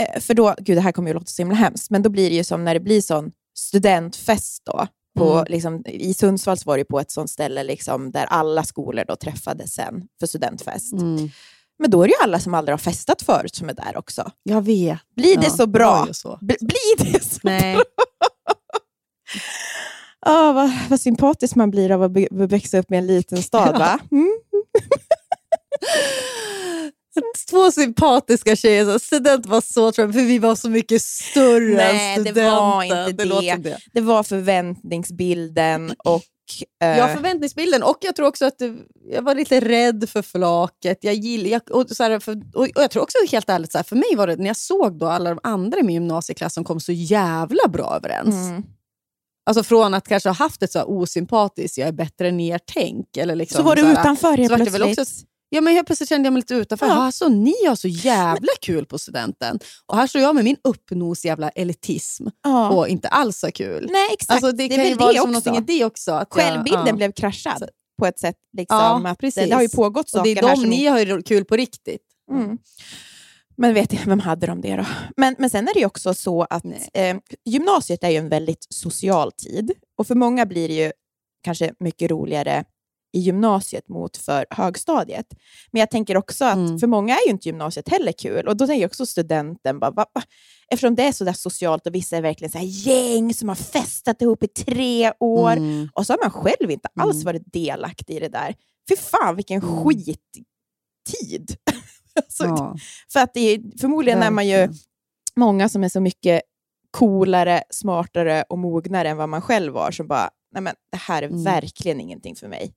[0.01, 2.31] eh, för då, gud det här kommer ju låta så himla hemskt, men då blir
[2.31, 4.87] det ju som när det blir sån studentfest då.
[5.19, 5.45] På, Mm.
[5.49, 9.75] liksom, I Sundsvall var det på ett sånt ställe liksom, där alla skolor då träffades
[9.75, 10.93] sen för studentfest.
[10.93, 11.31] mm,
[11.79, 14.31] Men då är det ju alla som aldrig har festat förut som är där också.
[14.43, 14.99] jag vet.
[15.17, 16.05] Blir det Ja, så bra?
[16.09, 16.39] ju Så.
[16.41, 17.77] Bli- Blir det så Nej.
[20.29, 22.12] Ah, vad, vad sympatisk man blir av att
[22.51, 23.99] växa upp i en liten stad, va?
[24.12, 24.39] Mm.
[27.51, 28.99] Två sympatiska tjejer.
[28.99, 32.57] Student var så jag, för vi var så mycket större Nej, än det studenten.
[32.57, 33.57] var inte det.
[33.71, 33.79] det.
[33.93, 36.23] Det var förväntningsbilden och...
[36.83, 37.83] eh, Ja, förväntningsbilden.
[37.83, 38.75] Och jag tror också att det,
[39.11, 40.99] jag var lite rädd för flaket.
[41.01, 43.79] Jag, gill, jag, och, så här, för, och, och jag tror också helt ärligt, så
[43.79, 46.55] här, för mig var det när jag såg då alla de andra i min gymnasieklass
[46.55, 48.35] som kom så jävla bra överens.
[48.35, 48.63] mm.
[49.49, 52.61] Alltså från att kanske ha haft ett så här osympatiskt, jag är bättre än er
[52.75, 53.17] tänk.
[53.17, 55.27] Eller liksom, Så var du här, utanför helt så plötsligt.
[55.57, 56.87] Ja, men helt plötsligt kände jag mig lite utanför.
[56.87, 56.92] Ja.
[56.95, 59.59] Alltså, ni har så jävla kul på studenten.
[59.87, 62.71] Och här står jag med min uppnos jävla elitism ja.
[62.71, 63.88] och inte alls så kul.
[63.92, 64.31] Nej, exakt.
[64.31, 65.27] Alltså, det, det kan ju vara också.
[65.27, 66.11] någonting i det också.
[66.11, 66.92] Jag- Självbilden ja.
[66.92, 68.37] blev kraschad Så- på ett sätt.
[68.57, 69.49] Liksom, Ja, att precis.
[69.49, 70.71] Det har ju pågått Och saker det är här de som...
[70.71, 72.03] ni har kul på riktigt.
[72.33, 72.59] Mm.
[73.57, 74.87] Men vet jag, vem hade de det då?
[75.16, 76.64] Men, men sen är det ju också så att
[76.95, 79.73] eh, gymnasiet är ju en väldigt social tid.
[79.99, 80.92] Och för många blir det ju
[81.45, 82.64] kanske mycket roligare
[83.16, 85.26] i gymnasiet mot för högstadiet.
[85.72, 86.79] Men jag tänker också att Mm.
[86.79, 88.48] för många är ju inte gymnasiet heller kul.
[88.48, 90.22] Och då tänker jag också studenten, bara, va, va?
[90.70, 93.57] eftersom det är så där socialt och vissa är verkligen så här gäng som har
[93.57, 95.52] festat ihop i tre år.
[95.52, 95.88] Mm.
[95.94, 97.24] Och så har man själv inte alls Mm.
[97.24, 98.55] varit delaktig i det där.
[98.88, 99.85] Fy fan vilken Mm.
[99.85, 101.57] skittid!
[102.16, 102.76] alltså, Ja,
[103.12, 104.79] För att det är, förmodligen är man ju verkligen.
[105.37, 106.42] många som är så mycket
[106.90, 111.22] coolare, smartare och mognare än vad man själv var, som bara, nej men det här
[111.22, 111.44] är Mm.
[111.44, 112.72] verkligen ingenting för mig.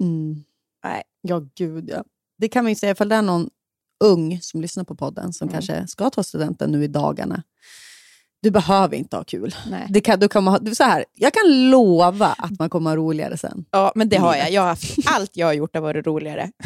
[0.00, 0.44] Mm.
[0.84, 1.02] Nej.
[1.20, 2.04] Ja, gud ja.
[2.38, 3.50] Det kan man ju säga ifall det är någon
[4.04, 5.52] ung som lyssnar på podden som Mm.
[5.52, 7.42] kanske ska ta studenten nu i dagarna.
[8.42, 9.54] Du behöver inte ha kul.
[9.70, 9.86] Nej.
[9.90, 12.96] Det kan, du kommer ha, du, så här, jag kan lova att man kommer ha
[12.96, 13.64] roligare sen.
[13.70, 14.50] Ja, men det har jag.
[14.52, 16.50] jag har haft, allt jag har gjort har varit roligare.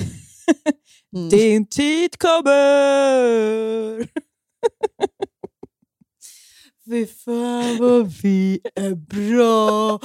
[1.16, 1.28] Mm.
[1.28, 3.98] Din tid kommer!
[6.84, 10.00] Fy fan vad vi är bra.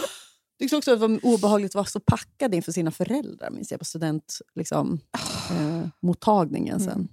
[0.60, 3.80] Tyckte också att det var obehagligt att vara så packad inför sina föräldrar, minns jag,
[3.80, 5.00] på studentmottagningen liksom,
[5.52, 7.08] eh, mottagningen sen.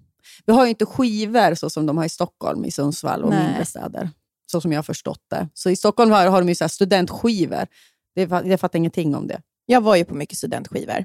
[0.46, 3.46] Vi har ju inte skivor så som de har i Stockholm, i Sundsvall och Nej.
[3.46, 4.10] mindre städer.
[4.46, 5.48] Så som jag har förstått det.
[5.54, 7.66] Så i Stockholm har, har de ju så studentskivor.
[8.14, 9.42] Det, jag fattar ingenting om det.
[9.66, 11.04] Jag var ju på mycket studentskivor,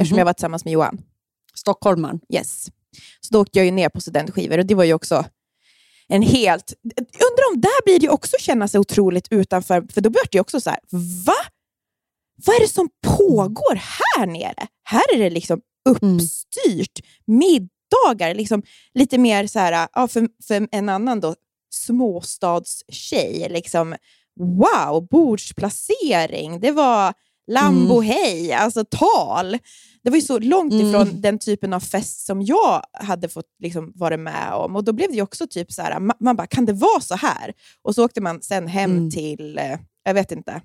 [0.00, 0.18] eftersom Mhm.
[0.18, 1.02] jag var tillsammans med Johan.
[1.54, 2.20] Stockholmaren.
[2.34, 2.66] Yes.
[3.20, 5.24] Så då åkte jag ju ner på studentskivor och det var ju också
[6.08, 6.72] en helt...
[6.96, 10.40] Undrar om där blir det också känna sig otroligt utanför, för då blir det ju
[10.40, 10.78] också så här,
[11.26, 11.32] va?
[12.46, 14.66] Vad är det som pågår här nere?
[14.82, 18.62] Här är det liksom uppstyrt, middagar, liksom
[18.94, 21.34] lite mer så här, ja, för, för en annan då,
[22.30, 23.94] småstadstjej, liksom,
[24.40, 27.14] wow, bordsplacering, det var
[27.50, 29.58] Lambo hej, alltså tal.
[30.02, 30.86] Det var ju så långt Mm.
[30.88, 34.76] ifrån den typen av fest som jag hade fått liksom, vara med om.
[34.76, 37.14] Och Då blev det också typ så här, ma- man bara, kan det vara så
[37.16, 37.52] här?
[37.82, 39.10] Och så åkte man sen hem Mm.
[39.10, 40.60] till, eh, jag vet inte.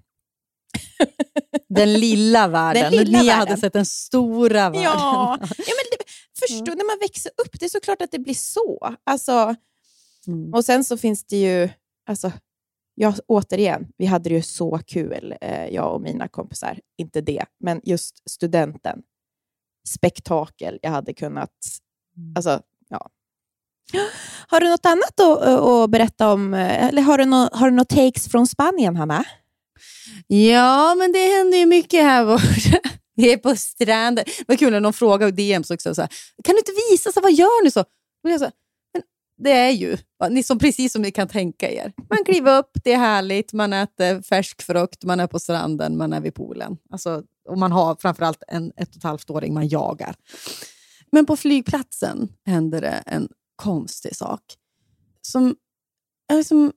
[1.70, 2.84] Den lilla världen.
[2.84, 3.40] Den lilla Ni världen.
[3.48, 4.82] hade sett den stora världen.
[4.82, 5.98] Ja, ja men det,
[6.40, 8.96] förstå, när man växer upp, det är såklart att det blir så.
[9.04, 9.56] Alltså,
[10.28, 10.54] Mm.
[10.54, 11.70] och sen så finns det ju,
[12.10, 12.32] alltså,
[12.96, 16.80] ja, återigen, vi hade det ju så kul, eh, jag och mina kompisar.
[16.98, 19.02] Inte det, men just studenten.
[19.88, 21.52] Spektakel jag hade kunnat...
[22.36, 23.10] Alltså, ja.
[24.48, 26.54] Har du något annat att, att berätta om?
[26.54, 29.26] eh, Eller har du några har du några takes från Spanien, Hanna?
[30.28, 32.90] Ja, men det händer ju mycket här borta.
[33.16, 34.26] Vi är på stranden.
[34.26, 35.96] Det var kul när någon frågade i DMs också.
[35.96, 36.10] Så här,
[36.44, 37.12] kan du inte visa?
[37.12, 37.72] Så här, vad gör ni?
[37.72, 37.80] så?
[38.24, 38.54] Och jag så här,
[38.94, 39.04] men
[39.38, 39.98] det är ju
[40.30, 41.94] ni som, precis som ni kan tänka er.
[42.10, 46.14] Man kliver upp, det är härligt, man äter färsk frukt, man är på stranden, man
[46.14, 46.78] är vid poolen.
[46.90, 50.16] Alltså, och man har framförallt en ett och ett halvt åring man jagar.
[51.12, 54.42] Men på flygplatsen händer det en konstig sak.
[55.22, 55.56] Som,
[56.34, 56.72] liksom,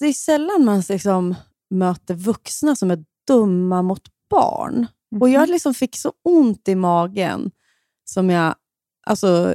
[0.00, 1.34] det är sällan man liksom
[1.70, 4.86] möter vuxna som är dumma mot barn.
[5.20, 7.50] Och jag liksom fick så ont i magen
[8.04, 8.54] som jag,
[9.06, 9.54] alltså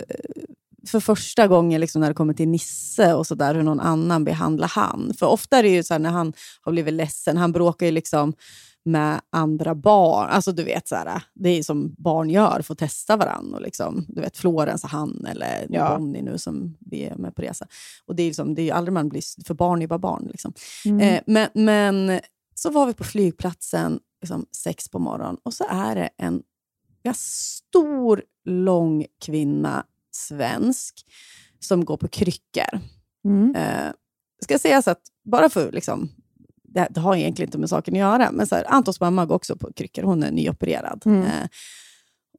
[0.88, 4.24] för första gången liksom när det kommer till Nisse och så där, hur någon annan
[4.24, 5.14] behandlar han.
[5.20, 8.34] För ofta är det ju så när han har blivit ledsen, han bråkar ju liksom
[8.84, 10.30] med andra barn.
[10.30, 13.56] Alltså du vet, så här, det är som barn gör, får testa varandra.
[13.58, 15.98] Och liksom, du vet, Florens och han, eller Ja.
[15.98, 17.68] Bonnie nu som vi är med på resa.
[18.06, 20.00] Och det är liksom, det är ju aldrig man blir, för barn är ju bara
[20.00, 20.28] barn.
[20.32, 20.54] Liksom.
[20.86, 21.00] Mm.
[21.00, 22.20] Eh, men, men
[22.56, 26.44] så var vi på flygplatsen liksom, sex på morgonen och så är det en
[27.04, 31.06] ganska stor, lång kvinna, svensk,
[31.60, 32.80] som går på kryckor.
[33.26, 33.56] Mm.
[33.56, 33.92] Eh,
[34.44, 36.10] ska sägas att, bara för liksom,
[36.74, 39.36] det, det har egentligen inte med saken att göra, men så här, Antons mamma går
[39.36, 40.04] också på kryckor.
[40.04, 41.02] Hon är nyopererad.
[41.06, 41.22] Mm.
[41.24, 41.48] Eh,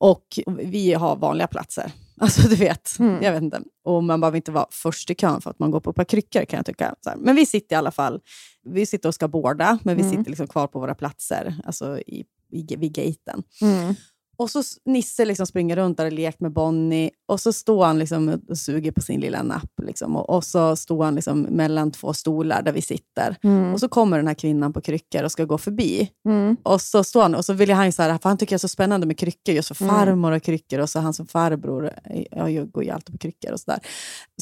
[0.01, 1.93] och vi har vanliga platser.
[2.21, 3.23] Alltså du vet, Mm.
[3.23, 3.61] jag vet inte.
[3.85, 6.05] Och man behöver inte vara först i kön för att man går på ett par
[6.05, 6.95] kryckor kan jag tycka.
[7.17, 8.21] Men vi sitter i alla fall,
[8.65, 10.17] vi sitter och ska borda, men vi Mm.
[10.17, 13.43] sitter liksom kvar på våra platser, alltså i, i, vid gaten.
[13.63, 13.95] Mm.
[14.37, 17.99] Och så Nisse liksom springer runt där och lekt med Bonnie och så står han
[17.99, 19.71] liksom och suger på sin lilla napp.
[19.83, 20.17] Liksom.
[20.17, 23.37] Och, och så står han liksom mellan två stolar där vi sitter.
[23.43, 23.73] Mm.
[23.75, 26.11] Och så kommer den här kvinnan på kryckor och ska gå förbi.
[26.29, 26.57] Mm.
[26.63, 28.59] Och så står han och så vill han så här, för han tycker det är
[28.59, 29.95] så spännande med kryckor, just för Mm.
[29.97, 33.19] farmor har kryckor och så han som farbror eh, ja, jag går ju alltid på
[33.19, 33.81] kryckor och sådär.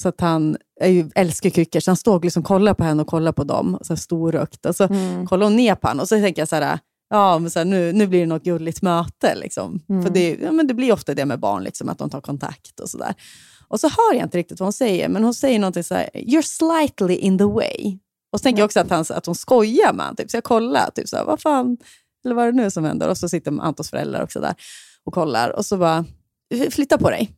[0.00, 3.08] Så att han ju, älskar kryckor, så han står och liksom kollar på henne och
[3.08, 4.66] kollar på dem, så här storögt.
[4.66, 5.26] Och så Mm.
[5.26, 6.78] kollar hon ner på honom och så tänker jag så här,
[7.10, 9.34] ja, men så här, nu, nu blir det något gulligt möte.
[9.34, 9.80] Liksom.
[9.88, 10.02] Mm.
[10.02, 12.80] För det, ja, men det blir ofta det med barn, liksom, att de tar kontakt
[12.80, 13.14] och sådär.
[13.68, 16.10] Och så hör jag inte riktigt vad hon säger, men hon säger någonting så här,
[16.14, 17.98] you're slightly in the way.
[18.32, 20.30] Och så tänker jag också att, han, att hon skojar med honom, typ.
[20.30, 21.76] så jag kollar, typ så här, vad fan,
[22.24, 23.08] eller vad är det nu som händer?
[23.08, 24.54] Och så sitter Antons föräldrar också där
[25.04, 25.50] och kollar.
[25.50, 26.04] Och så bara,
[26.70, 27.30] flytta på dig.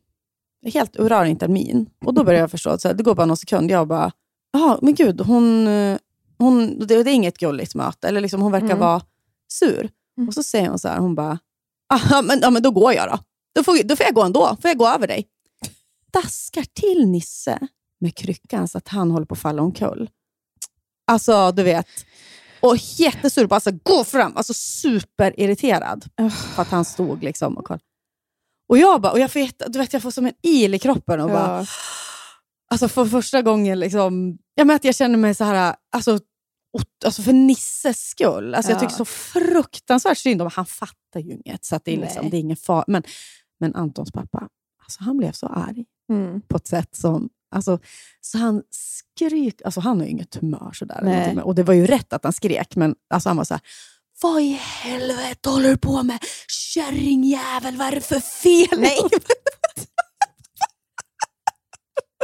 [0.73, 1.89] Helt rör inte min.
[2.05, 4.11] Och då börjar jag förstå, att så här, det går bara någon sekund, jag bara,
[4.53, 5.97] jaha, men gud, hon, eh,
[6.37, 8.07] hon, det, det är inget gulligt möte.
[8.07, 8.79] Eller liksom, hon verkar Mm.
[8.79, 9.01] vara
[9.53, 9.89] sur.
[10.17, 10.27] Mm.
[10.27, 11.39] Och så säger hon så här, hon bara,
[12.09, 13.19] ja, men, ja, men då går jag då.
[13.55, 15.27] Då får, då får jag gå ändå, får jag gå över dig.
[16.13, 17.59] Daskar till Nisse
[17.99, 20.09] med kryckan så att han håller på att falla omkull.
[21.07, 21.87] Alltså, du vet.
[22.59, 24.37] Och jättesur, bara alltså, gå fram.
[24.37, 26.05] Alltså superirriterad
[26.55, 27.83] för att han stod liksom och kollade.
[28.69, 31.19] Och jag bara, och jag får, du vet, jag får som en il i kroppen
[31.21, 31.65] och bara, Ja.
[32.71, 36.19] alltså för första gången, liksom, jag, att jag känner mig så här, alltså,
[37.05, 38.55] alltså för Nisses skull.
[38.55, 38.79] Alltså Jag Ja.
[38.79, 42.37] tycker så fruktansvärt synd om Han fattar ju inget, så att det, är liksom, det
[42.37, 42.83] är ingen fara.
[42.87, 43.03] Men,
[43.59, 44.47] men Antons pappa,
[44.83, 46.41] alltså han blev så arg Mm.
[46.41, 47.29] på ett sätt som...
[47.55, 47.79] Alltså,
[48.21, 50.99] så han skrek, alltså han har ju inget humör sådär.
[51.03, 51.37] Nej.
[51.41, 53.61] Och det var ju rätt att han skrek, men alltså han var så här.
[54.21, 54.51] Vad i
[54.83, 56.19] helvete håller du på med?
[56.47, 58.79] Kärringjävel, vad är det för fel?
[58.79, 58.99] Nej.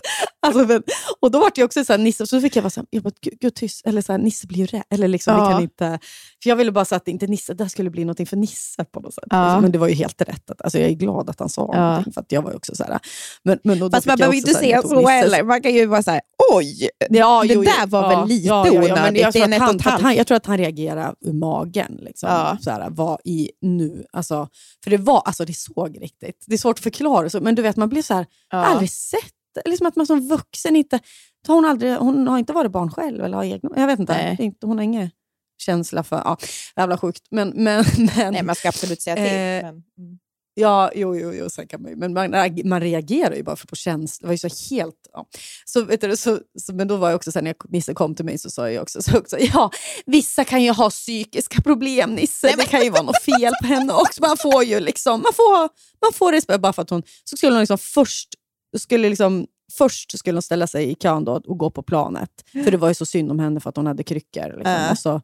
[0.42, 0.84] Alltså, men,
[1.20, 3.04] och då var det också så här, Nisse, så fick jag vara så här, jag
[3.04, 4.84] bara, gud, gud tyst, eller så här, Nisse blir ju rädd.
[4.90, 5.52] Eller liksom, vi Ja.
[5.52, 6.00] kan inte,
[6.44, 9.00] för jag ville bara så att inte Nisse, det skulle bli någonting för Nisse på
[9.00, 9.24] något sätt.
[9.30, 9.60] Ja.
[9.62, 10.50] Men det var ju helt rätt.
[10.52, 11.88] Att, alltså, jag är glad att han sa Ja.
[11.90, 13.00] någonting, för att jag var också så här,
[13.44, 15.44] men, men, och då Fast man behöver inte säga så heller.
[15.44, 16.22] Man kan ju vara så här,
[16.54, 19.22] oj, Ja, det jo, där var ja, väl lite ja, ja, ja, men onödigt.
[19.22, 21.98] jag tror att han, att han, jag tror att han reagerar ur magen.
[22.02, 22.58] Liksom.
[22.62, 24.06] Så här, vad i nu?
[24.14, 24.48] Alltså,
[24.84, 26.44] för det var, alltså det såg riktigt.
[26.48, 29.20] Det är svårt att förklara, så, men du vet, man blir så här, aldrig sett.
[29.66, 31.00] Liksom att man som vuxen inte...
[31.48, 34.14] Hon, aldrig, hon har inte varit barn själv, eller har egna, jag vet inte.
[34.14, 34.38] Nej.
[34.40, 34.68] Inte.
[34.68, 35.10] Hon har ingen
[35.58, 36.16] känsla för...
[36.16, 36.38] Ja,
[36.76, 37.28] jävla sjukt.
[37.32, 37.86] Men, men,
[38.16, 39.26] men, Nej, man ska absolut säga till.
[39.26, 40.20] Eh, men, mm.
[40.60, 41.92] Ja, jo, jo, jo sen kan man.
[41.92, 42.32] Men man,
[42.64, 44.24] man reagerar ju bara för på känslor.
[44.24, 44.96] Det var ju så helt...
[45.14, 45.26] Ja.
[45.66, 48.16] Så, vet du, så, så, men då var jag också så här, när Nisse kom
[48.16, 49.72] till mig så sa jag också, så också ja,
[50.06, 52.56] vissa kan ju ha psykiska problem Nisse.
[52.58, 54.22] Det kan ju vara något fel på henne också.
[54.22, 55.62] Man får ju liksom, man får,
[56.06, 57.04] man får respekt bara för att hon...
[57.24, 58.30] Så skulle hon liksom först,
[58.78, 62.30] skulle liksom, först skulle hon ställa sig i kön då och gå på planet.
[62.64, 64.54] För det var ju så synd om henne för att hon hade kryckor.
[64.58, 64.74] Liksom.
[64.74, 64.94] Äh.
[64.96, 65.22] Så,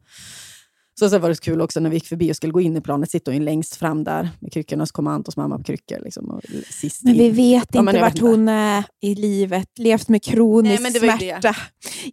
[1.00, 2.78] så sen var det så kul också när vi gick förbi och skulle gå in
[2.78, 5.64] i planet, sitter hon ju längst fram där med kryckorna, så kom Antons mamma på
[5.64, 6.00] kryckor.
[6.04, 9.70] Liksom, och sist Men vi vet Ja, inte vart hon är i livet.
[9.80, 11.56] Levt med kronisk Nej, smärta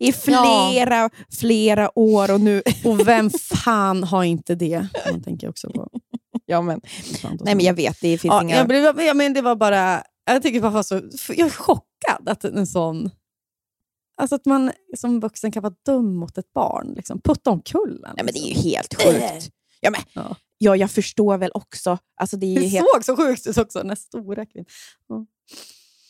[0.00, 2.32] i flera, flera år.
[2.32, 2.62] Och nu...
[2.84, 4.86] Och vem fan har inte det?
[5.10, 5.88] Man tänker också på
[6.46, 6.80] ja, men,
[7.40, 8.56] nej, men jag vet, det finns ja, inga...
[8.56, 10.02] jag, blev, jag men det var bara...
[10.32, 10.94] Jag tycker bara var så...
[11.28, 13.10] Jag är chockad att en sån...
[14.16, 16.92] Alltså att man som vuxen kan vara dum mot ett barn.
[16.96, 17.20] Liksom.
[17.20, 18.70] Putta omkull en, Nej, men det är ju liksom.
[18.70, 19.50] helt sjukt.
[19.80, 20.36] Ja, men, Ja.
[20.58, 21.98] ja, jag förstår väl också.
[22.20, 22.86] Alltså, det är Det helt...
[22.94, 24.66] såg så sjukt ut också, den här stora kvinnan.
[25.08, 25.26] Ja.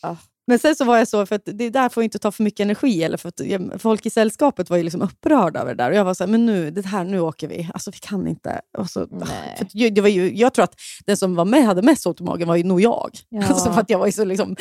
[0.01, 0.17] Ja.
[0.47, 2.59] Men sen så var jag så, för att det där får inte ta för mycket
[2.59, 3.03] energi.
[3.03, 5.89] Eller för att, jag- folk i sällskapet var ju liksom upprörda över det där.
[5.91, 7.69] Och jag var så här, men nu, det här, nu åker vi.
[7.73, 8.61] Alltså vi kan inte.
[8.77, 9.07] Och så,
[9.57, 10.75] för jag, det var ju, jag tror att
[11.05, 13.09] den som var med hade mest ont i magen var ju nog jag.
[13.29, 13.43] Ja.
[13.49, 14.55] Alltså för att jag var ju så liksom,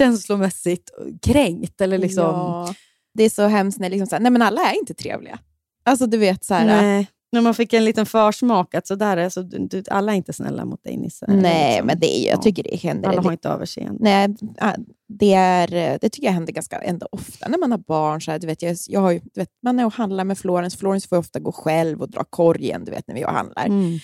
[0.00, 0.90] känslomässigt
[1.22, 1.80] kränkt.
[1.80, 2.74] Eller liksom, Ja.
[3.14, 5.38] Det är så hemskt när liksom så här, nej, men alla är inte trevliga.
[5.84, 7.06] Alltså du vet så här, Nej.
[7.32, 10.32] När man fick en liten försmak att så där är, så, du, alla är inte
[10.32, 11.26] snälla mot dig Nisse.
[11.28, 11.86] nej, Liksom.
[11.86, 12.42] men det är, jag Ja.
[12.42, 13.08] tycker det händer.
[13.08, 13.96] Alla har inte överseende.
[14.00, 14.74] nej, ah,
[15.18, 18.22] det, är, det tycker jag händer ganska ändå ofta när man har barn.
[18.22, 20.78] Så här, du vet, jag, jag har du vet, man är och handlar med Florence.
[20.78, 23.66] Florence får ofta gå själv och dra korgen du vet, när vi och handlar.
[23.66, 23.98] Mm.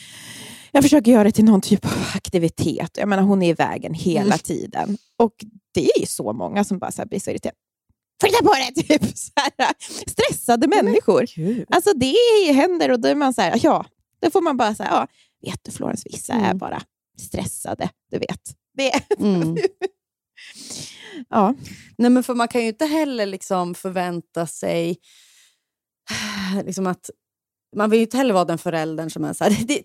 [0.73, 2.91] Jag försöker göra det till någon typ av aktivitet.
[2.99, 4.39] Jag menar, hon är i vägen hela Mm.
[4.39, 4.99] tiden.
[5.19, 5.33] Och
[5.75, 7.57] det är ju så många som bara så här, blir så irriterade.
[8.21, 8.75] Flytta på dig!
[8.99, 9.73] Typ, så här,
[10.11, 11.25] stressade människor.
[11.37, 11.65] Gud.
[11.71, 13.85] Alltså det händer och då är man så här, ja,
[14.23, 15.07] då får man bara säga, ja,
[15.51, 16.59] vet du Florence, vissa är Mm.
[16.59, 16.83] bara
[17.21, 18.41] stressade, du vet.
[18.77, 19.57] Det, Mm.
[21.29, 21.55] ja.
[21.99, 24.97] Nej, men för man kan ju inte heller liksom förvänta sig
[26.65, 27.11] liksom att
[27.77, 29.83] man vill ju inte heller vara den föräldern som är så här, det,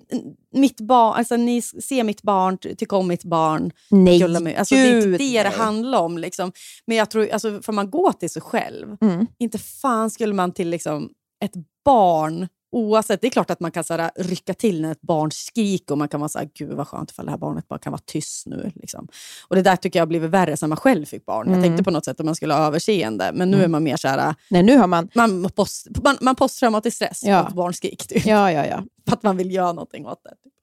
[0.54, 4.24] mitt barn, alltså, ni ser mitt barn, ty- tycker om mitt barn, Nej.
[4.58, 6.18] Alltså, det är inte det det handlar om.
[6.18, 6.52] Liksom.
[6.88, 9.26] Men jag tror, alltså, får man gå till sig själv, Mm.
[9.40, 11.10] inte fan skulle man till liksom,
[11.44, 11.54] ett
[11.86, 15.32] barn, oavsett, det är klart att man kan så här, rycka till när ett barn
[15.32, 17.80] skriker och man kan vara så här, gud vad skönt ifall det här barnet bara
[17.80, 18.72] kan vara tyst nu.
[18.76, 19.08] Liksom.
[19.48, 21.48] Och det där tycker jag har blivit värre sen man själv fick barn.
[21.48, 21.64] Jag Mm.
[21.64, 24.08] tänkte på något sätt att man skulle ha överseende, men nu är man mer så
[24.08, 27.40] här, Nej, nu har man, man, post, man, man posttraumatisk stress Ja.
[27.42, 28.08] av ett barnskrik.
[28.08, 28.26] Typ.
[28.26, 28.84] ja, ja, ja.
[29.08, 30.30] För att man vill göra någonting åt det.
[30.30, 30.54] Typ.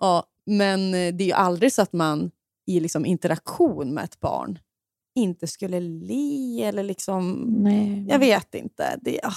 [0.00, 2.30] Ja, men eh, det är ju aldrig så att man
[2.66, 4.58] i liksom interaktion med ett barn
[5.14, 7.32] inte skulle le eller liksom...
[7.58, 8.06] Nej.
[8.08, 8.98] Jag vet inte.
[9.02, 9.32] Det, ah.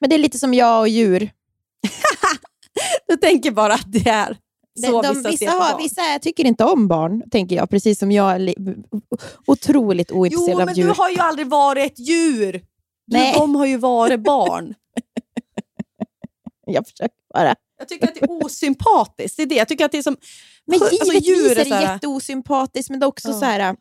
[0.00, 1.30] Men det är lite som jag och djur.
[3.06, 4.36] Jag tänker bara att det är
[4.86, 7.70] så de, vissa, ser vissa, på har, vissa tycker inte om barn, tänker jag.
[7.70, 8.56] Precis som jag är li-
[9.46, 10.94] otroligt Jo, ointresserad men av du djur.
[10.94, 12.52] har ju aldrig varit ett djur.
[13.06, 13.34] Du, Nej.
[13.34, 14.74] De har ju varit barn.
[16.66, 17.54] Jag försöker bara.
[17.78, 19.36] Jag tycker att det är osympatiskt.
[19.36, 19.54] Det är det.
[19.54, 20.16] Jag tycker att det är som...
[20.66, 23.38] Men Alltså, givetvis djur är är det jätteosympatiskt, men det är också Ja.
[23.40, 23.76] så här...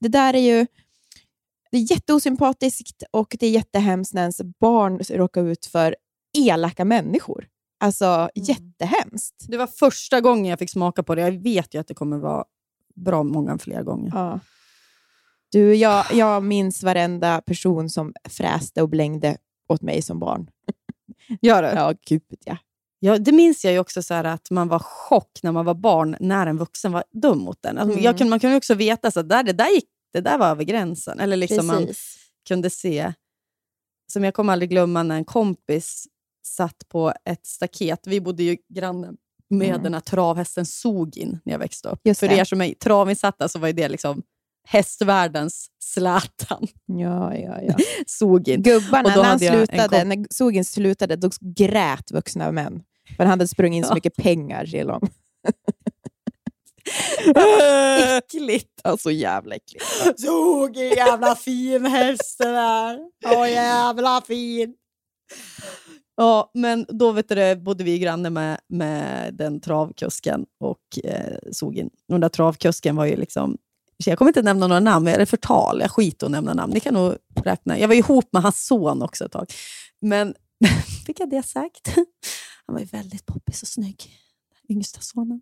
[0.00, 0.66] Det där är ju...
[1.76, 5.96] Det är jätteosympatiskt och det är jättehemskt när ens barn råkar ut för
[6.38, 7.46] elaka människor.
[7.80, 8.28] Alltså Mm.
[8.34, 9.34] jättehemskt.
[9.48, 11.20] Det var första gången jag fick smaka på det.
[11.22, 12.44] Jag vet ju att det kommer vara
[12.94, 14.10] bra många fler gånger.
[14.14, 14.40] Ja.
[15.52, 19.36] Du, jag, jag minns varenda person som fräste och blängde
[19.68, 20.50] åt mig som barn.
[21.42, 21.72] Gör det?
[21.74, 22.56] Ja, gud ja.
[22.98, 26.16] Ja, det minns jag ju också så att man var chock när man var barn
[26.20, 27.78] när en vuxen var dum mot en.
[27.78, 28.04] Alltså, Mm.
[28.04, 31.20] jag man kunde också veta att där, det, där gick, det där var över gränsen.
[31.20, 32.16] Eller liksom man Precis.
[32.48, 33.12] kunde se.
[34.12, 36.06] Som jag kommer aldrig glömma när en kompis
[36.46, 38.00] satt på ett staket.
[38.06, 39.12] Vi bodde ju granne
[39.50, 39.82] med Mm.
[39.82, 42.00] den här travhästen Sogin när jag växte upp.
[42.04, 42.34] Just För det.
[42.36, 44.22] er som är travinsatta så var ju det liksom
[44.68, 46.66] hästvärldens Zlatan.
[46.86, 47.74] Ja, ja, ja.
[48.06, 48.62] Sogin.
[48.62, 52.82] Gubbarna, när, han slutade, när Sogin slutade, då grät vuxna män.
[53.16, 55.08] För han hade sprungit in så mycket pengar till dem.
[58.18, 58.80] Äckligt.
[58.84, 59.84] Ja, så jävla äckligt.
[60.20, 62.98] Sogin, jävla fin häst det där.
[63.18, 64.74] Ja, jävla fin.
[66.16, 71.86] Ja, men då vet du, bodde vi granne med, med den travkusken och eh, Sogin.
[71.86, 73.58] Och Den där travkusken var ju liksom...
[74.04, 75.80] Jag kommer inte nämna några namn, är det förtal?
[75.80, 76.72] Jag skiter att nämna namn.
[76.72, 77.14] Ni kan nog
[77.44, 77.78] räkna.
[77.78, 79.52] Jag var ihop med hans son också ett tag.
[80.00, 80.34] Men
[81.06, 81.96] fick jag det sagt?
[82.66, 84.10] Han var ju väldigt poppis och snygg.
[84.68, 85.40] Yngsta sonen.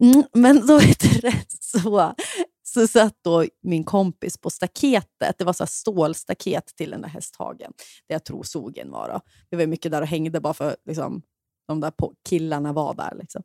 [0.00, 2.14] Mm, men då vet du så,
[2.62, 5.38] så satt då min kompis på staketet.
[5.38, 7.72] Det var så här stålstaket till den där hästhagen.
[8.08, 9.08] där jag tror sågen var.
[9.08, 9.20] Då.
[9.50, 11.22] Det var mycket där och hängde bara för liksom,
[11.68, 11.92] de där
[12.28, 13.16] killarna var där.
[13.18, 13.42] Liksom.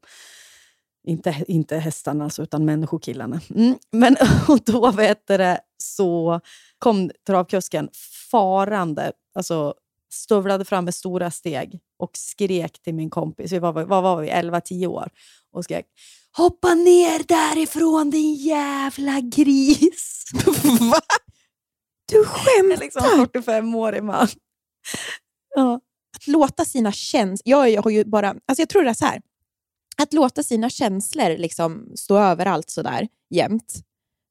[1.08, 3.42] Inte, inte hästarna alltså, utan människokillarna.
[3.56, 3.76] Mm.
[3.92, 4.16] Men
[4.48, 6.40] och då vet du det, så
[6.78, 7.90] kom travkusken
[8.32, 9.74] farande, alltså
[10.14, 14.30] stövlade fram med stora steg och skrek till min kompis, vi var, vad var vi,
[14.30, 15.10] 11-10 år,
[15.52, 15.86] och skrek
[16.38, 20.26] Hoppa ner därifrån din jävla gris!
[20.92, 21.00] Va?
[22.12, 22.78] Du skämtar?
[22.80, 24.28] liksom 45-årig man.
[25.56, 25.80] Ja.
[26.18, 27.52] Att låta sina känslor...
[27.52, 29.22] Jag, jag, har ju bara, alltså jag tror det är så här.
[29.98, 33.74] Att låta sina känslor liksom stå överallt sådär jämt.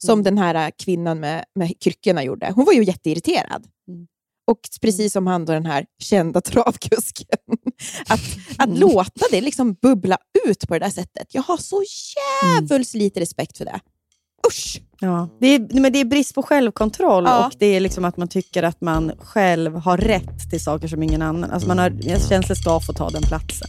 [0.05, 0.25] Som Mm.
[0.25, 2.53] den här äh, kvinnan med, med kryckorna gjorde.
[2.57, 3.67] Hon var ju jätteirriterad.
[3.89, 4.07] Mm.
[4.51, 7.39] Och precis som han då, den här kända travkusken.
[8.09, 8.21] Att,
[8.59, 8.79] att Mm.
[8.81, 11.27] låta det liksom bubbla ut på det där sättet.
[11.35, 11.77] Jag har så
[12.45, 12.65] Mm.
[12.69, 13.81] jävligt lite respekt för det.
[14.49, 14.81] Usch!
[15.01, 15.29] Ja.
[15.41, 17.47] Det, är, men det är brist på självkontroll Ja.
[17.47, 21.03] och det är liksom att man tycker att man själv har rätt till saker som
[21.03, 21.51] ingen annan.
[21.51, 23.69] Alltså man har, ens känslor ska få ta den platsen.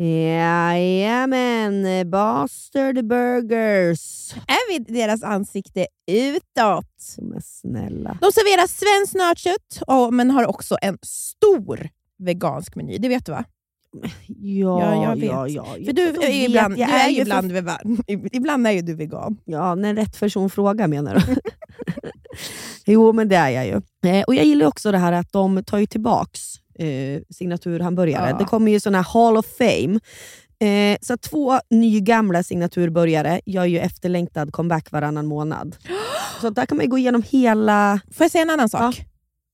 [0.00, 4.32] Jajamän, Bastard Burgers.
[4.34, 7.16] Är vi deras ansikte utåt?
[7.18, 8.18] Men snälla.
[8.20, 9.82] De serverar svenskt nötkött,
[10.12, 11.88] men har också en stor
[12.18, 12.98] vegansk meny.
[12.98, 13.44] Det vet du va?
[14.26, 15.24] Ja, Ja, jag vet.
[15.24, 15.64] ja, ja.
[15.64, 17.98] För du är vet, ibland, du är ju ibland, vegan.
[18.32, 19.36] ibland är ju du vegan.
[19.44, 21.36] Ja, när rätt person frågar menar du?
[22.92, 23.72] jo, men det är jag ju.
[24.10, 26.40] Eh, och Jag gillar också det här att de tar ju tillbaks
[26.78, 28.30] eh, signaturhamburgare.
[28.30, 28.38] Ja.
[28.38, 30.00] Det kommer ju sån här Hall of Fame.
[30.60, 35.76] Eh, så två nygamla signaturburgare gör ju efterlängtad comeback varannan månad.
[36.40, 38.00] Så där kan man gå igenom hela...
[38.12, 39.04] Får jag säga en annan sak?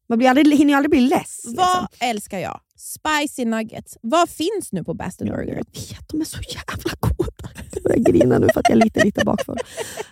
[0.08, 1.42] Man blir aldrig, hinner ju aldrig bli less.
[1.44, 2.08] Vad liksom.
[2.08, 2.60] älskar jag?
[2.76, 3.98] Spicy nuggets.
[4.00, 5.48] Vad finns nu på Bastard Burger?
[5.48, 7.50] Jag vet, de är så jävla goda.
[7.74, 9.58] Jag börjar grina nu för att jag är lite, lite bakfull.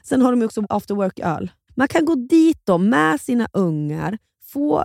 [0.02, 1.50] Sen har de också after work-öl.
[1.74, 4.18] Man kan gå dit då med sina ungar,
[4.52, 4.84] få,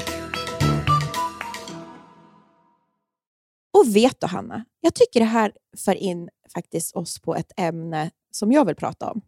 [3.73, 8.11] Och vet du Hanna, jag tycker det här för in faktiskt oss på ett ämne
[8.31, 9.21] som jag vill prata om.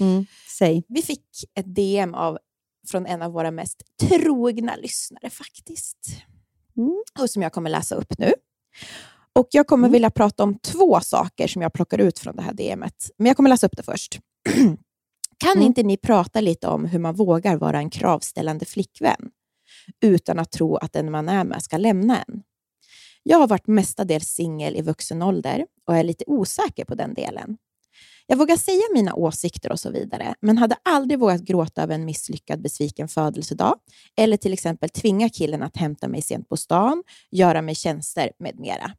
[0.00, 0.26] Mm.
[0.58, 0.84] Säg.
[0.88, 1.24] Vi fick
[1.54, 2.38] ett DM av,
[2.88, 5.98] från en av våra mest trogna lyssnare faktiskt.
[6.76, 7.02] Mm.
[7.20, 8.32] Och som jag kommer läsa upp nu.
[9.32, 9.92] Och Jag kommer Mm.
[9.92, 13.10] vilja prata om två saker som jag plockar ut från det här DMet.
[13.16, 14.20] Men jag kommer läsa upp det först.
[15.38, 15.62] kan Mm.
[15.66, 19.30] inte ni prata lite om hur man vågar vara en kravställande flickvän
[20.00, 22.42] utan att tro att den man är med ska lämna en?
[23.30, 27.56] Jag har varit mestadels singel i vuxen ålder och är lite osäker på den delen.
[28.26, 32.04] Jag vågar säga mina åsikter och så vidare, men hade aldrig vågat gråta över en
[32.04, 33.74] misslyckad besviken födelsedag
[34.16, 38.60] eller till exempel tvinga killen att hämta mig sent på stan, göra mig tjänster med
[38.60, 38.92] mera.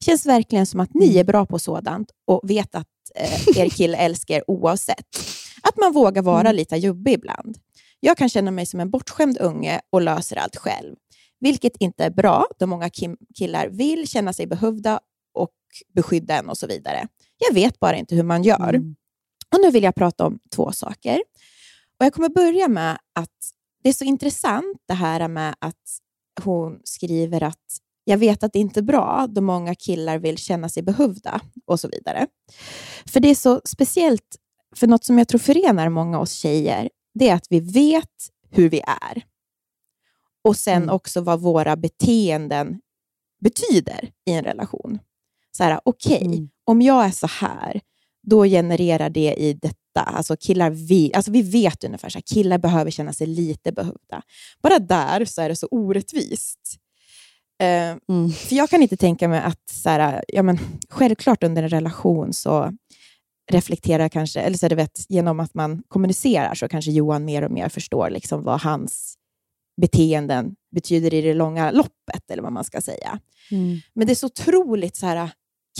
[0.00, 3.96] Känns verkligen som att ni är bra på sådant och vet att eh, er kille
[3.96, 5.06] älskar er oavsett.
[5.62, 7.58] Att man vågar vara lite jobbig ibland.
[8.00, 10.96] Jag kan känna mig som en bortskämd unge och löser allt själv.
[11.42, 12.90] Vilket inte är bra, då många
[13.34, 15.00] killar vill känna sig behövda
[15.34, 15.54] och
[15.94, 17.08] beskydda en och så vidare.
[17.48, 18.74] Jag vet bara inte hur man gör.
[18.74, 18.96] Mm.
[19.54, 21.22] Och Nu vill jag prata om två saker.
[21.98, 23.38] Och Jag kommer börja med att
[23.82, 25.98] det är så intressant det här med att
[26.44, 30.68] hon skriver att jag vet att det inte är bra då många killar vill känna
[30.68, 32.26] sig behövda och så vidare.
[33.06, 34.36] För det är så speciellt,
[34.76, 38.08] för något som jag tror förenar många oss tjejer, det är att vi vet
[38.50, 39.31] hur vi är.
[40.44, 40.94] Och sen Mm.
[40.94, 42.80] också vad våra beteenden
[43.44, 44.98] betyder i en relation.
[45.56, 46.48] Så här, okej, Mm.
[46.64, 47.80] om jag är så här,
[48.26, 50.00] då genererar det i detta.
[50.00, 54.22] Alltså killar vi, alltså vi vet ungefär så här, killar behöver känna sig lite behövda.
[54.62, 56.76] Bara där så är det så orättvist.
[57.62, 58.32] Eh, Mm.
[58.32, 62.32] för jag kan inte tänka mig att, så här, ja, men, självklart under en relation
[62.32, 62.72] så
[63.50, 67.68] reflekterar kanske, eller så vet, genom att man kommunicerar så kanske Johan mer och mer
[67.68, 69.14] förstår liksom vad hans
[69.82, 73.18] beteenden betyder i det långa loppet, eller vad man ska säga.
[73.50, 73.78] Mm.
[73.94, 75.30] Men det är så otroligt så här,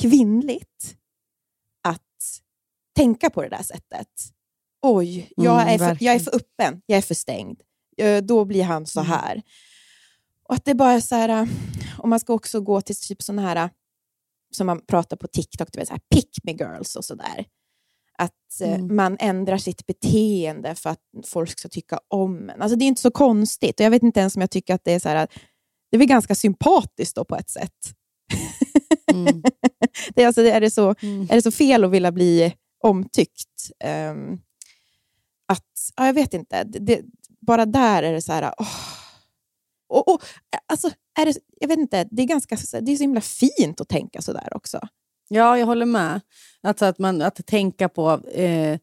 [0.00, 0.96] kvinnligt
[1.88, 2.40] att
[2.96, 4.08] tänka på det där sättet.
[4.82, 7.60] Oj, jag, Mm, är, för, jag är för öppen, jag är för stängd.
[8.22, 9.12] Då blir han så Mm.
[9.12, 9.42] här.
[10.48, 11.48] Och att det bara är så här,
[11.98, 13.70] om man ska också gå till typ sådana här,
[14.54, 17.44] som man pratar på TikTok, du vet, så här, pick me girls och sådär.
[18.18, 18.96] Att eh, Mm.
[18.96, 22.62] man ändrar sitt beteende för att folk ska tycka om en.
[22.62, 23.80] Alltså, det är inte så konstigt.
[23.80, 25.28] Och Jag vet inte ens om jag tycker att det är så här,
[25.90, 27.78] det är väl ganska sympatiskt då på ett sätt.
[29.12, 29.42] Mm.
[30.14, 31.22] Det är, alltså, är, det så, Mm.
[31.30, 32.54] är det så fel att vilja bli
[32.84, 33.70] omtyckt?
[33.84, 34.38] Ehm,
[35.48, 36.64] att, ja, jag vet inte.
[36.64, 37.00] Det, det,
[37.40, 38.54] bara där är det så här...
[38.58, 38.68] åh.
[39.88, 40.22] Och, och,
[40.66, 40.90] alltså,
[41.20, 44.22] är det, jag vet inte, det är, ganska, det är så himla fint att tänka
[44.22, 44.80] så där också.
[45.28, 46.20] Ja, jag håller med.
[46.62, 48.78] Alltså att, man, att tänka på, eh,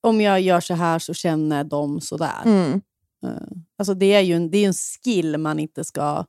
[0.00, 2.42] om jag gör så här så känner de så där.
[2.44, 2.80] Mm.
[3.24, 6.24] Eh, alltså det är ju en, det är en skill man inte ska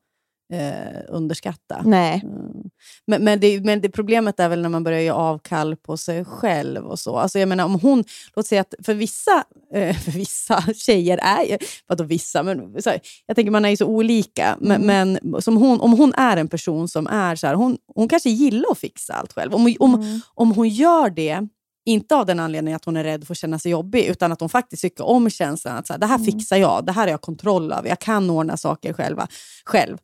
[0.54, 1.82] eh, underskatta.
[1.86, 2.22] Nej.
[2.24, 2.70] Mm.
[3.08, 6.26] Men, men, det, men det problemet är väl när man börjar göra avkall på sig
[6.26, 6.86] själv.
[6.88, 7.18] och så.
[7.18, 8.04] Alltså jag menar, om hon,
[8.36, 9.44] låt säga att för vissa,
[9.74, 12.92] eh, för vissa tjejer är ju, vadå vissa, men så
[13.26, 14.58] jag tänker man är ju så olika.
[14.60, 18.08] Men, men som hon, om hon är en person som är så här, hon, hon
[18.10, 19.54] kanske gillar att fixa allt själv.
[19.56, 20.22] Om, om, Mm.
[20.34, 21.48] om hon gör det,
[21.86, 24.40] inte av den anledningen att hon är rädd för att känna sig jobbig, utan att
[24.40, 27.10] hon faktiskt tycker om känslan att så här, det här fixar jag, det här har
[27.10, 29.28] jag kontroll över, jag kan ordna saker själva,
[29.66, 29.98] själv.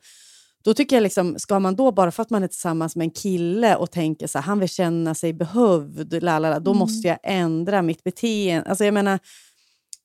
[0.65, 3.11] Då tycker jag, liksom, ska man då bara för att man är tillsammans med en
[3.11, 7.81] kille och tänker så här, han vill känna sig behövd, lalala, då måste jag ändra
[7.81, 8.69] mitt beteende.
[8.69, 9.19] Alltså jag menar,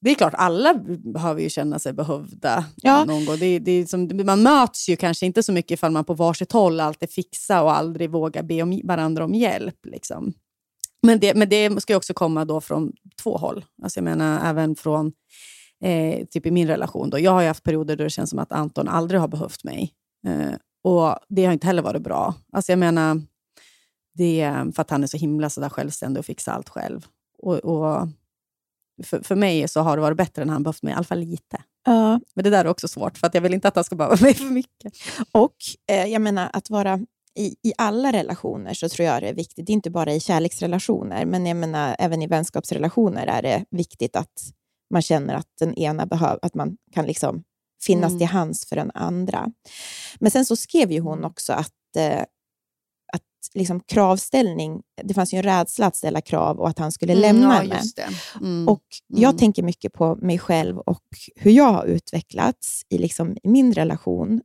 [0.01, 0.75] det är klart, alla
[1.15, 3.05] behöver ju känna sig behövda Ja.
[3.05, 3.37] någon gång.
[3.39, 6.81] Det, det som, man möts ju kanske inte så mycket ifall man på varsitt håll
[6.81, 9.87] alltid fixar och aldrig vågar be om, varandra om hjälp.
[9.87, 10.33] Liksom.
[11.03, 12.93] Men, det, men det ska ju också komma då från
[13.23, 13.65] två håll.
[13.83, 15.13] Alltså jag menar även från
[15.85, 17.11] eh, typ i min relation.
[17.11, 17.19] Då.
[17.19, 19.95] Jag har haft perioder då det känns som att Anton aldrig har behövt mig.
[20.27, 20.55] Eh,
[20.85, 22.35] och Det har inte heller varit bra.
[22.53, 23.23] Alltså jag menar,
[24.15, 27.07] det, för att han är så himla så där självständig och fixar allt själv.
[27.39, 28.09] Och, och
[29.03, 31.19] för, för mig så har det varit bättre när han behövt mig, i alla fall
[31.19, 31.63] lite.
[31.85, 32.21] Ja.
[32.35, 34.17] Men det där är också svårt, för att jag vill inte att han ska behöva
[34.21, 34.93] mig för mycket.
[35.33, 35.57] Och
[35.91, 37.01] eh, jag menar att vara
[37.35, 39.67] i, i alla relationer så tror jag det är viktigt.
[39.67, 44.17] Det är inte bara i kärleksrelationer, men jag menar även i vänskapsrelationer är det viktigt
[44.17, 44.33] att
[44.91, 47.43] man känner att den ena behöver, att man kan liksom
[47.87, 48.19] finnas Mm.
[48.19, 49.49] till hands för den andra.
[50.21, 52.21] Men sen så skrev ju hon också att, eh,
[53.13, 53.23] att
[53.55, 57.43] liksom kravställning, det fanns ju en rädsla att ställa krav och att han skulle lämna
[57.47, 57.81] ja, henne.
[58.41, 58.69] Mm.
[58.69, 59.39] Och jag Mm.
[59.39, 61.05] tänker mycket på mig själv och
[61.37, 64.41] hur jag har utvecklats i, liksom, min relation.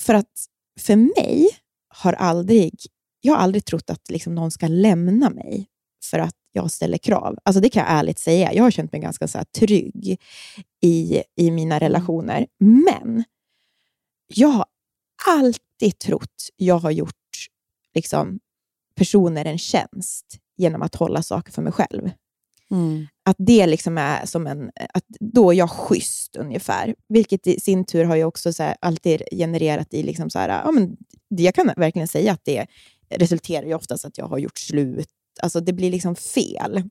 [0.00, 0.32] För att
[0.80, 1.48] för mig
[1.94, 2.74] har aldrig,
[3.20, 5.66] jag har aldrig trott att liksom, någon ska lämna mig
[6.10, 7.38] för att jag ställer krav.
[7.42, 8.52] Alltså det kan jag ärligt säga.
[8.52, 10.20] Jag har känt mig ganska så här, trygg
[10.82, 12.46] i, i mina relationer.
[12.58, 13.24] Men
[14.34, 14.64] jag har
[15.26, 17.14] alltid trott jag har gjort
[17.94, 18.40] liksom,
[18.94, 22.10] personer en tjänst genom att hålla saker för mig själv.
[22.70, 23.06] Mm.
[23.24, 24.70] Att det liksom är som en...
[24.94, 26.94] Att då är jag schysst ungefär.
[27.08, 30.02] Vilket i sin tur har ju också så alltid genererat i...
[30.02, 30.96] Liksom så här, ja, men
[31.28, 32.66] jag kan verkligen säga att det
[33.10, 35.08] resulterar ju oftast att jag har gjort slut.
[35.42, 36.82] Alltså det blir liksom fel.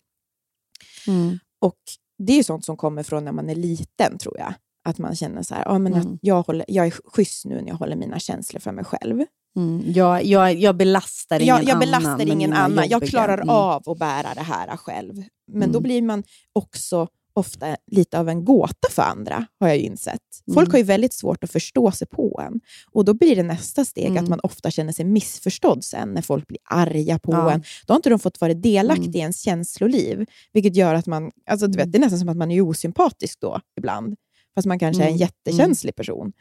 [1.08, 1.40] Mm.
[1.62, 1.78] Och
[2.18, 4.54] det är ju sånt som kommer från när man är liten, tror jag.
[4.90, 6.08] Att man känner så här, ja, men Mm.
[6.14, 9.24] att jag, håller, jag är schysst nu när jag håller mina känslor för mig själv.
[9.58, 9.84] Mm.
[9.86, 11.80] Jag, jag, jag belastar ingen Jag, jag annan.
[11.80, 12.86] belastar med ingen annan.
[12.90, 15.14] Jag klarar av att bära det här själv.
[15.52, 15.84] Men då Mm.
[15.84, 16.24] blir man
[16.54, 17.08] också
[17.40, 20.20] ofta lite av en gåta för andra, har jag ju insett.
[20.54, 20.72] Folk Mm.
[20.72, 22.60] har ju väldigt svårt att förstå sig på en.
[22.92, 24.24] Och då blir det nästa steg Mm.
[24.24, 27.52] att man ofta känner sig missförstådd sen när folk blir arga på Ja.
[27.52, 27.64] en.
[27.88, 29.16] Då har inte de fått vara delaktiga Mm.
[29.16, 31.32] i ens känsloliv, vilket gör att man...
[31.50, 34.16] Alltså, du vet, det är nästan som att man är osympatisk då ibland,
[34.56, 35.20] fast man kanske är en Mm.
[35.20, 36.32] jättekänslig person.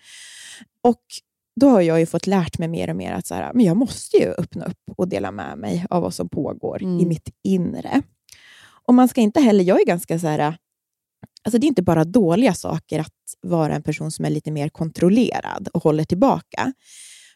[0.83, 1.03] Och
[1.61, 3.77] då har jag ju fått lärt mig mer och mer att så här, men jag
[3.77, 7.01] måste ju öppna upp och dela med mig av vad som pågår Mm.
[7.01, 8.03] i mitt inre.
[8.87, 10.57] Och man ska inte heller, jag är ganska så här,
[11.45, 14.69] alltså det är inte bara dåliga saker att vara en person som är lite mer
[14.69, 16.73] kontrollerad och håller tillbaka.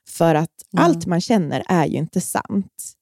[0.09, 0.84] För att Mm.
[0.84, 2.92] allt man känner är ju inte sant.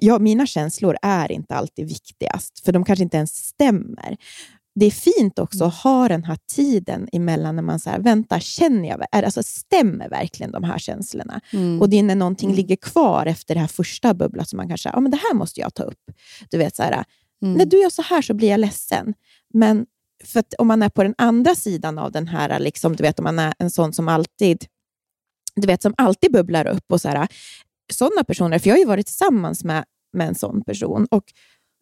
[0.00, 4.16] Ja, mina känslor är inte alltid viktigast, för de kanske inte ens stämmer.
[4.74, 8.88] Det är fint också att ha den här tiden emellan när man säger, vänta, känner
[8.88, 11.40] jag, alltså, stämmer verkligen de här känslorna?
[11.52, 11.80] Mm.
[11.80, 12.56] Och det är när någonting Mm.
[12.56, 15.60] ligger kvar efter det här första bubblat som man kanske, ja men det här måste
[15.60, 16.10] jag ta upp.
[16.50, 17.04] Du vet, så här,
[17.42, 17.54] Mm.
[17.54, 19.14] när du gör så här så blir jag ledsen.
[19.54, 19.86] Men
[20.24, 23.24] för om man är på den andra sidan av den här, liksom, du vet om
[23.24, 24.66] man är en sån som alltid
[25.60, 26.92] du vet, som alltid bubblar upp.
[26.92, 27.28] och så här,
[27.92, 31.06] Sådana personer, för jag har ju varit tillsammans med, med en sån person.
[31.10, 31.24] Och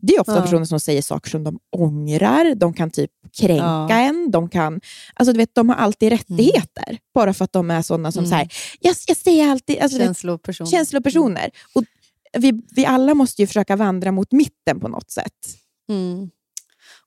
[0.02, 0.42] det är ofta Ja.
[0.42, 3.10] personer som säger saker som de ångrar, de kan typ
[3.40, 3.90] kränka Ja.
[4.00, 4.80] en, de kan...
[5.14, 8.30] Alltså du vet, de har alltid rättigheter, bara för att de är sådana som Mm.
[8.30, 9.78] säger, jag, jag säger alltid...
[9.78, 10.66] Alltså, du vet, Känsloperson.
[10.66, 11.50] känslopersoner.
[11.74, 11.84] Och
[12.38, 15.32] vi, vi alla måste ju försöka vandra mot mitten på något sätt.
[15.88, 16.30] Mm.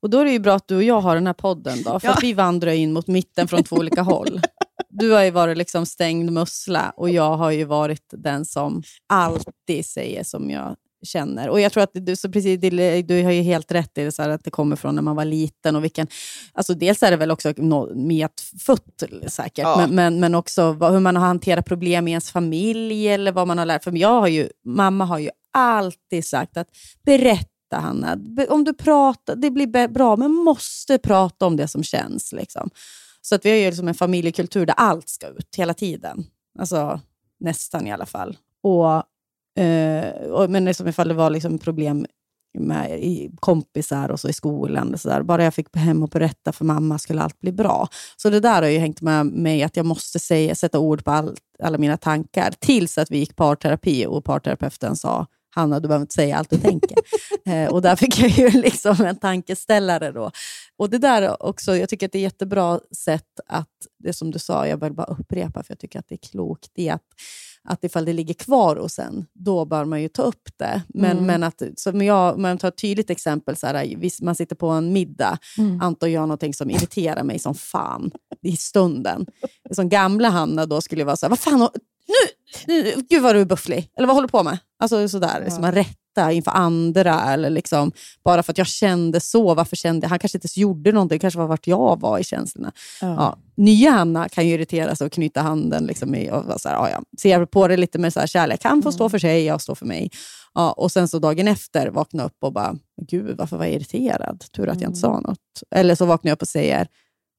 [0.01, 1.99] Och Då är det ju bra att du och jag har den här podden, då,
[1.99, 2.13] för Ja.
[2.13, 4.41] att vi vandrar in mot mitten från två olika håll.
[4.89, 9.85] Du har ju varit liksom stängd mussla och jag har ju varit den som alltid
[9.85, 10.75] säger som jag
[11.05, 11.49] känner.
[11.49, 12.59] Och jag tror att du, så precis,
[13.07, 15.25] du har ju helt rätt i det, så att det kommer från när man var
[15.25, 15.75] liten.
[15.75, 16.07] Och vilken,
[16.53, 19.77] alltså dels är det väl också no, medfött säkert, Ja.
[19.77, 23.47] men, men, men också vad, hur man har hanterat problem i ens familj eller vad
[23.47, 23.83] man har lärt.
[23.83, 26.67] För jag har ju, mamma har ju alltid sagt att
[27.05, 27.45] berätta
[27.75, 32.31] Hanna, om du pratar, det blir bra, men måste prata om det som känns.
[32.31, 32.69] Liksom.
[33.21, 36.25] Så att vi har ju liksom en familjekultur där allt ska ut hela tiden.
[36.59, 36.99] Alltså
[37.39, 38.37] nästan i alla fall.
[38.63, 42.05] Och, eh, och, men liksom ifall det var liksom problem
[42.59, 44.93] med i kompisar och så i skolan.
[44.93, 45.21] Och så där.
[45.21, 47.87] Bara jag fick hem och berätta för mamma skulle allt bli bra.
[48.17, 51.11] Så det där har ju hängt med mig, att jag måste säga, sätta ord på
[51.11, 52.53] allt, alla mina tankar.
[52.59, 55.25] Tills att vi gick parterapi och parterapeuten sa
[55.57, 56.97] Hanna, du behöver inte säga allt du tänker.
[57.45, 60.31] eh, och där fick jag ju liksom en tankeställare då.
[60.77, 64.31] Och det där också, jag tycker att det är ett jättebra sätt att, det som
[64.31, 66.93] du sa, jag vill bara upprepa, för jag tycker att det är klokt, det är
[66.93, 67.01] att,
[67.63, 70.81] att ifall det ligger kvar hos en, då bör man ju ta upp det.
[70.87, 71.25] Men, Mm.
[71.25, 74.55] men att, så om jag, om jag tar ett tydligt exempel, så här, man sitter
[74.55, 75.81] på en middag, Mm.
[75.81, 78.11] Anton gör någonting som irriterar mig som fan
[78.43, 79.25] i stunden.
[79.71, 81.69] Som gamla Hanna då skulle vara så här, vad fan,
[83.09, 84.57] gud vad du är bufflig, eller vad håller du på med?
[84.79, 85.51] Alltså sådär, Ja.
[85.51, 87.91] som man rätta inför andra, eller liksom,
[88.23, 90.09] bara för att jag kände så, varför kände jag?
[90.09, 92.71] Han kanske inte ens gjorde någonting, det kanske var vart jag var i känslorna.
[93.01, 95.85] Ja, nya Hanna kan ju irritera sig och knyta handen.
[95.85, 97.01] Liksom i, och vara så här, ja, ja.
[97.21, 98.63] Ser på det lite med så här kärlek.
[98.63, 100.09] Han får stå för sig, jag står för mig.
[100.53, 102.75] Ja, och sen så dagen efter vakna upp och bara,
[103.09, 104.43] gud varför var jag irriterad?
[104.55, 105.37] Tur att jag inte sa något.
[105.75, 106.87] Eller så vaknar jag upp och säger,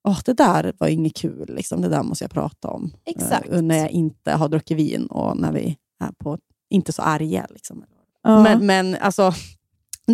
[0.08, 1.54] Åh, det där var inget kul.
[1.54, 1.82] Liksom.
[1.82, 2.92] Det där måste jag prata om.
[3.04, 3.52] Exakt.
[3.52, 6.38] Eh, när jag inte har druckit vin och när vi är på
[6.70, 7.46] inte så arga.
[7.50, 7.84] Liksom.
[8.22, 8.42] Ja.
[8.42, 9.32] Men, men alltså,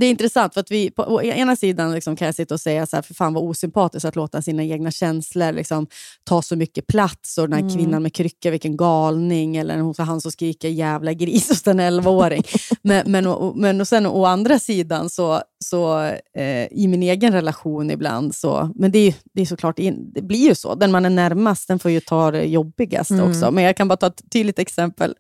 [0.01, 2.61] det är intressant, för att vi, på å ena sidan liksom kan jag sitta och
[2.61, 5.87] säga så här, för fan vad osympatiskt att låta sina egna känslor liksom,
[6.25, 7.39] ta så mycket plats.
[7.39, 7.77] Och den här Mm.
[7.77, 9.57] kvinnan med krycka, vilken galning.
[9.57, 12.43] Eller hon, han som skriker jävla gris hos en 11-åring.
[12.83, 16.01] men, men, och, men och sen å andra sidan, så, så
[16.37, 20.23] eh, i min egen relation ibland, så, men det är, det är såklart, in, det
[20.23, 20.75] blir ju så.
[20.75, 23.29] Den man är närmast, den får ju ta det jobbigast Mm.
[23.31, 23.51] också.
[23.51, 25.15] Men jag kan bara ta ett tydligt exempel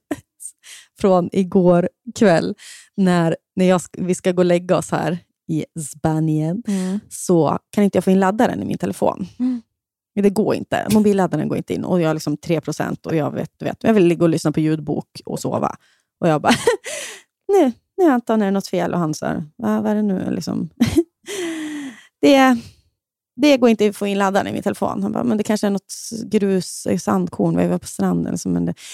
[1.00, 2.54] från igår kväll
[2.96, 7.00] när, när jag, vi ska gå och lägga oss här i Spanien, Mm.
[7.08, 9.26] så kan inte jag få in laddaren i min telefon.
[9.38, 9.62] Mm.
[10.22, 10.86] Det går inte.
[10.92, 13.94] Mobilladdaren går inte in och jag har liksom 3% och jag vet, du vet, jag
[13.94, 15.76] vill ligga och lyssna på ljudbok och sova.
[16.20, 16.54] Och jag bara,
[17.52, 18.92] nej, nej Anton, är det något fel?
[18.94, 19.26] Och han sa,
[19.56, 20.30] Va, vad är det nu?
[20.30, 20.68] Liksom.
[22.20, 22.56] det,
[23.36, 25.02] det går inte att få in laddaren i min telefon.
[25.02, 28.32] Han bara, men det kanske är något grus, sandkorn, vi var på stranden.
[28.32, 28.74] Liksom, men det...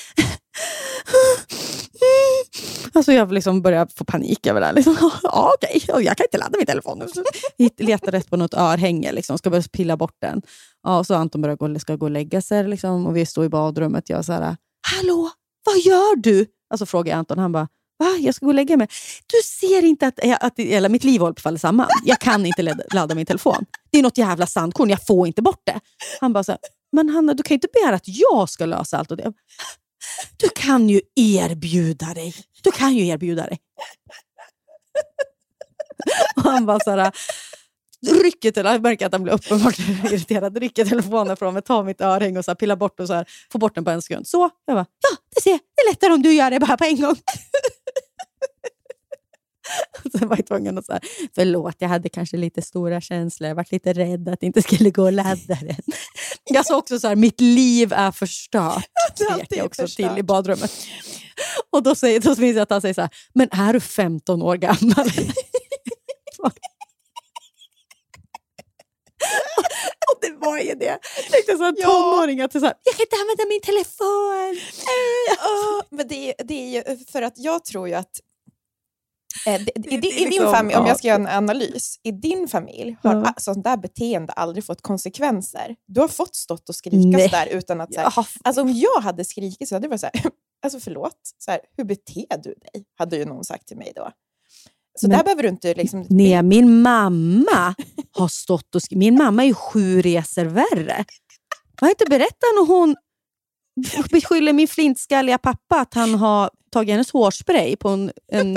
[2.93, 4.73] Alltså jag liksom börjar få panik över det här.
[4.73, 6.05] Liksom, ja, okej, okay.
[6.05, 7.03] jag kan inte ladda min telefon.
[7.57, 10.43] Jag letar rätt på något örhänge, liksom, ska börja pilla bort den.
[10.83, 13.45] Ja, och så Anton börjar gå, ska gå och lägga sig liksom, och vi står
[13.45, 14.09] i badrummet.
[14.09, 14.57] Jag så här,
[14.97, 15.31] hallå,
[15.67, 16.47] vad gör du?
[16.71, 17.39] Alltså frågar Anton.
[17.39, 17.69] Han bara,
[18.01, 18.17] Va?
[18.21, 18.89] Jag ska gå och lägga mig.
[19.27, 21.89] Du ser inte att, eh, att hela mitt liv håller på att falla samman.
[22.05, 23.65] Jag kan inte ladda min telefon.
[23.91, 25.81] Det är något jävla sandkorn, jag får inte bort det.
[26.21, 26.59] Han bara, så här,
[26.93, 29.11] men Hanna, du kan ju inte begära att jag ska lösa allt.
[29.11, 29.33] Och det.
[30.37, 32.35] Du kan ju erbjuda dig.
[32.63, 33.59] Du kan ju erbjuda dig.
[36.37, 37.13] Och han bara så här,
[38.07, 42.01] rycker till, jag märker att han blir uppenbart irriterad, rycker telefonen från mig, tar mitt
[42.01, 44.27] örhänge och så här, pillar bort och så här, får bort den på en sekund.
[44.27, 46.85] Så, jag bara, ja, det ser Det är lättare om du gör det bara på
[46.85, 47.17] en gång.
[50.19, 51.01] Sen var jag tvungen att säga,
[51.35, 53.49] förlåt, jag hade kanske lite stora känslor.
[53.49, 55.77] Jag var lite rädd att det inte skulle gå att ladda den.
[56.45, 58.85] Jag sa också så här, mitt liv är förstört.
[59.15, 60.11] Skrek jag också förstört.
[60.11, 60.73] till i badrummet.
[61.71, 64.43] Och då, säger, då minns jag att han säger så här, men är du 15
[64.43, 65.11] år gammal?
[70.10, 70.99] Och det var ju det.
[71.47, 71.89] Jag så ja.
[71.89, 74.57] tonåring att så här, jag kan inte använda min telefon.
[75.53, 78.21] oh, men det, det är ju för att jag tror ju att
[79.47, 82.49] Eh, i, i, i din liksom, familj, om jag ska göra en analys, i din
[82.49, 83.33] familj har mm.
[83.37, 85.77] sånt där beteende aldrig fått konsekvenser.
[85.87, 87.95] Du har fått stått och skrikas där utan att...
[87.95, 90.23] Så här, alltså, om jag hade skrikit så hade det varit så här,
[90.63, 92.85] alltså förlåt, så här, hur beter du dig?
[92.99, 94.11] Hade ju någon sagt till mig då.
[94.99, 95.75] Så Men, där behöver du inte...
[95.75, 96.07] Liksom...
[96.11, 97.75] Nej, min mamma
[98.13, 98.99] har stått och skrikit.
[98.99, 101.05] Min mamma är ju sju resor värre.
[101.81, 102.97] Jag har inte berättat när hon
[104.11, 108.57] beskyller min flintskalliga pappa att han har tagit hennes hårspray på en, en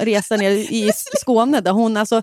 [0.00, 2.22] resa ner i Skåne där hon alltså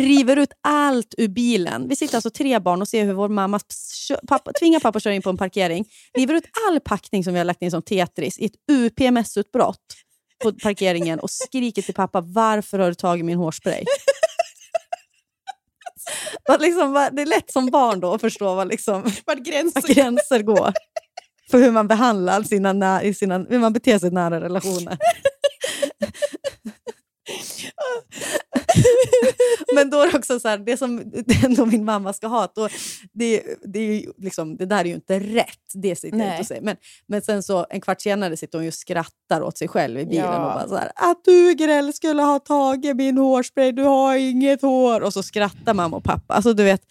[0.00, 1.88] river ut allt ur bilen.
[1.88, 3.60] Vi sitter alltså tre barn och ser hur vår mamma
[4.28, 5.84] pappa, tvingar pappa att köra in på en parkering.
[6.18, 9.78] River ut all packning som vi har lagt in som Tetris i ett UPMS-utbrott
[10.42, 13.84] på parkeringen och skriker till pappa varför har du tagit min hårspray?
[16.60, 19.82] liksom, det är lätt som barn då att förstå vad liksom, var gränser.
[19.82, 20.72] Var gränser går
[21.50, 24.98] för hur man behandlar sina, i sina, hur man beter sig i nära relationer.
[29.74, 30.96] Men då är det också så här, det som
[31.26, 32.68] det min mamma ska ha, då,
[33.12, 35.72] det, det, är liksom, det där är ju inte rätt.
[35.74, 36.38] Det sitter Nej.
[36.40, 40.00] inte men, men sen så en kvart senare sitter hon och skrattar åt sig själv
[40.00, 40.36] i bilen ja.
[40.36, 44.62] och bara så här, att du Grell skulle ha tagit min hårspray, du har inget
[44.62, 45.00] hår.
[45.00, 46.34] Och så skrattar mamma och pappa.
[46.34, 46.82] Alltså, du vet,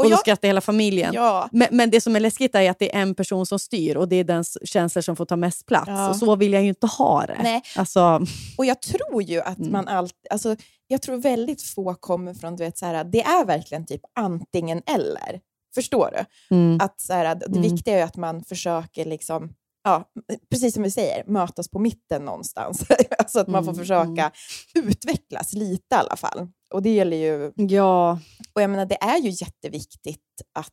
[0.00, 1.14] och, och då jag, skrattar hela familjen.
[1.14, 1.48] Ja.
[1.52, 4.08] Men, men, det som är läskigt är att det är en person som styr och
[4.08, 5.88] det är den känslor som får ta mest plats.
[5.88, 6.10] Ja.
[6.10, 7.38] Och så vill jag ju inte ha det.
[7.42, 7.62] Nej.
[7.76, 8.20] Alltså,
[8.58, 9.72] och jag tror ju att mm.
[9.72, 10.26] man alltid...
[10.30, 14.00] Alltså, jag tror väldigt få kommer från, du vet, så här, det är verkligen typ
[14.14, 15.40] antingen eller.
[15.74, 16.56] Förstår du?
[16.56, 16.78] Mm.
[16.80, 17.62] Att så här, Det mm.
[17.62, 19.52] viktiga är att man försöker liksom
[19.84, 20.04] ja,
[20.50, 22.84] precis som vi säger, mötas på mitten någonstans.
[23.18, 24.32] alltså att man får mm, försöka
[24.74, 24.88] mm.
[24.88, 26.48] utvecklas lite i alla fall.
[26.74, 27.52] Och det gäller ju...
[27.56, 28.18] Ja.
[28.54, 30.72] Och jag menar, det är ju jätteviktigt att,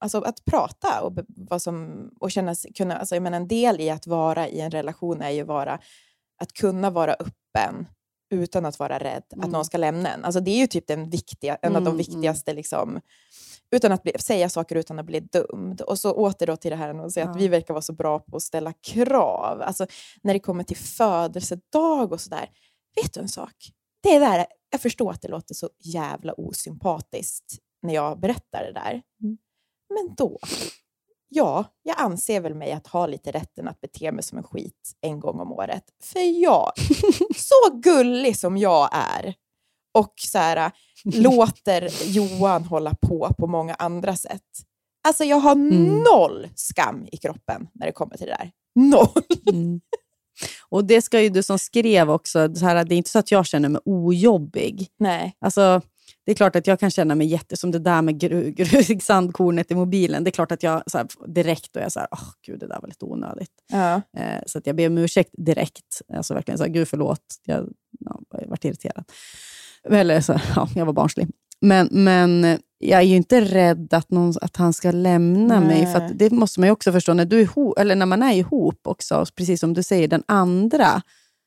[0.00, 3.90] alltså, att prata och, vad som, och känna, kunna, alltså, jag menar, en del i
[3.90, 5.78] att vara i en relation är ju vara,
[6.42, 7.86] att kunna vara öppen
[8.30, 9.44] utan att vara rädd mm.
[9.44, 10.24] att någon ska lämna en.
[10.24, 11.96] Alltså, det är ju typ den viktiga, en av de mm, mm.
[11.96, 13.00] viktigaste liksom,
[13.70, 15.80] utan att bli, säga saker utan att bli dömd.
[15.80, 17.30] Och så åter då till det här att, säga ja.
[17.30, 19.62] att vi verkar vara så bra på att ställa krav.
[19.62, 19.86] Alltså
[20.22, 22.50] när det kommer till födelsedag och sådär.
[23.02, 23.54] Vet du en sak?
[24.02, 28.72] Det är där, jag förstår att det låter så jävla osympatiskt när jag berättar det
[28.72, 29.02] där.
[29.22, 29.38] Mm.
[29.94, 30.38] Men då,
[31.28, 34.92] ja, jag anser väl mig att ha lite rätten att bete mig som en skit
[35.00, 35.84] en gång om året.
[36.02, 36.72] För jag,
[37.36, 39.34] så gullig som jag är,
[39.94, 40.72] och så här,
[41.04, 44.42] låter Johan hålla på på många andra sätt.
[45.08, 46.02] Alltså jag har mm.
[46.02, 48.50] noll skam i kroppen när det kommer till det där.
[48.74, 49.22] Noll!
[49.52, 49.80] Mm.
[50.68, 53.30] Och det ska ju du som skrev också, så här, det är inte så att
[53.30, 54.88] jag känner mig ojobbig.
[54.98, 55.36] Nej.
[55.40, 55.82] Alltså,
[56.24, 57.56] det är klart att jag kan känna mig jätte...
[57.56, 60.24] Som det där med gru, gru, sandkornet i mobilen.
[60.24, 62.66] Det är klart att jag så här, direkt då är så här, oh, gud det
[62.66, 63.52] där var lite onödigt.
[63.72, 64.02] Ja.
[64.16, 66.02] Eh, så att jag ber om ursäkt direkt.
[66.14, 67.24] Alltså verkligen så här, gud förlåt.
[67.44, 67.68] Jag
[68.00, 69.04] ja, varit irriterad.
[69.88, 71.28] Eller så, ja, jag var barnslig.
[71.60, 75.68] Men, men jag är ju inte rädd att, någon, att han ska lämna Nej.
[75.68, 75.92] mig.
[75.92, 78.32] För det måste man ju också förstå, när, du är ihop, eller när man är
[78.32, 81.02] ihop också, precis som du säger, den andra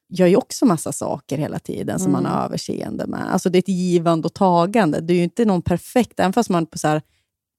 [0.10, 2.24] gör ju också massa saker hela tiden som mm.
[2.24, 3.34] man har överseende med.
[3.34, 5.02] Alltså det är ett givande och tagande.
[5.02, 7.02] Det är ju inte någon perfekt, även fast man på så här,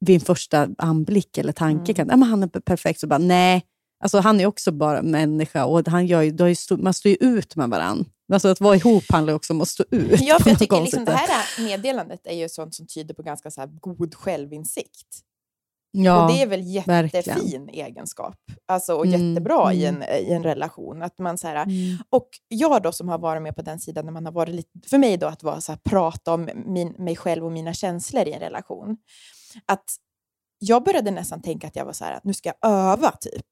[0.00, 1.94] vid en första anblick eller tanke mm.
[1.94, 3.62] kan, ja, men han är perfekt, så bara nej.
[4.02, 7.56] Alltså han är också bara människa och han gör ju, ju man står ju ut
[7.56, 10.20] med varandra Alltså att vara ihop handlar också om att stå ut.
[10.20, 13.50] Ja, för jag tycker liksom, det här meddelandet är ju sånt som tyder på ganska
[13.50, 15.20] så god självinsikt.
[15.90, 17.68] ja, och det är väl jättefin verkligen.
[17.68, 18.36] egenskap.
[18.66, 20.02] Alltså, och Mm, jättebra i, mm.
[20.02, 21.02] en, i en relation.
[21.02, 21.96] Att man, så här, Mm.
[22.10, 24.88] Och jag då som har varit med på den sidan, när man har varit lite,
[24.90, 28.28] för mig då att vara så här, prata om min, mig själv och mina känslor
[28.28, 28.96] i en relation.
[29.66, 29.84] Att
[30.58, 33.46] jag började nästan tänka att jag var så här, nu ska jag öva typ.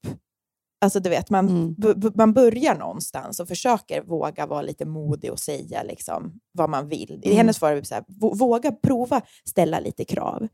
[0.83, 1.75] Alltså du vet, man, Mm.
[1.99, 6.89] b- man börjar någonstans och försöker våga vara lite modig och säga liksom, vad man
[6.89, 7.19] vill.
[7.23, 7.37] I Mm.
[7.37, 10.47] hennes fall var det så här, "Vå- våga prova ställa lite krav.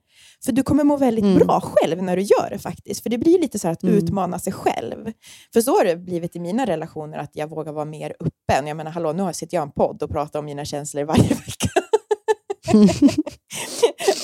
[0.45, 1.38] För du kommer må väldigt Mm.
[1.38, 3.03] bra själv när du gör det faktiskt.
[3.03, 3.95] För det blir lite så att Mm.
[3.95, 5.11] utmana sig själv.
[5.53, 8.67] För så har det blivit i mina relationer, att jag vågar vara mer öppen.
[8.67, 11.23] Jag menar, hallå, nu sitter jag i en podd och pratar om mina känslor varje
[11.30, 11.69] vecka.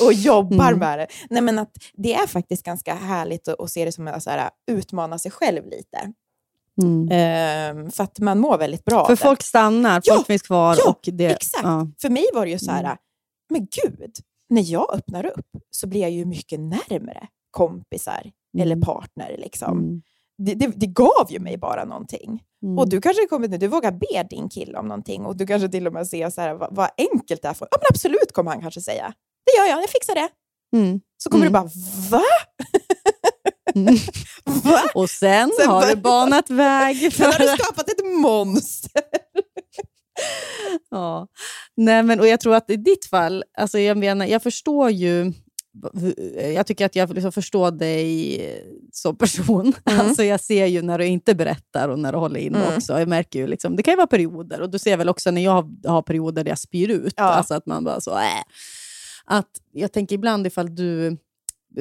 [0.05, 0.79] och jobbar Mm.
[0.79, 1.07] med det.
[1.29, 4.29] Nej, men att det är faktiskt ganska härligt att, att se det som att så
[4.29, 6.13] här, utmana sig själv lite.
[6.81, 7.07] Mm.
[7.11, 10.75] Ehm, för att man mår väldigt bra För folk stannar, Ja, folk finns kvar.
[10.77, 11.63] ja, och det, exakt.
[11.63, 11.87] Ja.
[12.01, 12.97] För mig var det ju så här, Mm.
[13.49, 14.15] men gud,
[14.49, 19.35] när jag öppnar upp så blir jag ju mycket närmre kompisar eller partner.
[19.37, 19.77] Liksom.
[19.77, 20.01] Mm.
[20.37, 22.43] Det, det, det gav ju mig bara någonting.
[22.63, 22.77] Mm.
[22.77, 25.69] Och du kanske kommer nu, du vågar be din kille om någonting och du kanske
[25.69, 27.53] till och med ser så här, vad, vad enkelt det är.
[27.53, 29.13] För, ja, men absolut, kommer han kanske säga.
[29.45, 30.29] Det gör jag, jag fixar det.
[30.77, 30.99] Mm.
[31.17, 31.53] Så kommer Mm.
[31.53, 31.69] du bara,
[32.19, 32.23] va?
[33.75, 33.95] Mm.
[34.63, 34.81] va?
[34.93, 37.39] Och sen, Sen har du banat väg Sen har för...
[37.43, 39.01] du skapat ett monster.
[40.91, 41.27] Ja.
[41.77, 45.33] Nej, men, och jag tror att i ditt fall, alltså jag, menar, jag förstår ju
[46.55, 48.41] jag tycker att jag liksom förstår dig
[48.91, 49.73] som person.
[49.85, 49.99] Mm.
[49.99, 52.75] Alltså jag ser ju när du inte berättar och när du håller inne Mm.
[52.77, 52.99] också.
[52.99, 55.43] Jag märker ju liksom, det kan ju vara perioder och du ser väl också när
[55.43, 57.13] jag har perioder där jag spyr ut.
[57.17, 57.23] Ja.
[57.23, 58.43] Alltså att man bara så, äh.
[59.25, 61.17] Att jag tänker ibland ifall du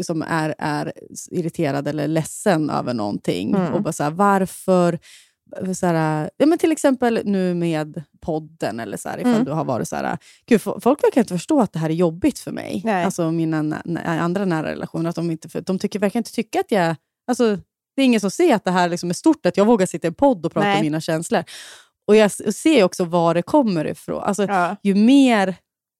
[0.03, 0.93] som är, är
[1.31, 3.73] irriterad eller ledsen över någonting Mm.
[3.75, 4.99] och bara så här, varför
[5.75, 9.45] så här, ja, men till exempel nu med podden, eller så här, ifall Mm.
[9.45, 11.95] du har varit så här, Gud, fo- folk verkar inte förstå att det här är
[11.95, 12.83] jobbigt för mig.
[12.85, 13.05] Nej.
[13.05, 16.71] Alltså mina andra nära relationer, att de, inte, för, de tycker, verkar inte tycka att
[16.73, 16.97] jag...
[17.27, 17.57] Alltså,
[17.97, 20.07] det är ingen som ser att det här liksom är stort, att jag vågar sitta
[20.07, 20.77] i en podd och prata Nej.
[20.77, 21.45] om mina känslor.
[22.07, 24.23] Och jag ser också var det kommer ifrån.
[24.23, 24.77] Alltså, Ja.
[24.83, 25.55] ju mer,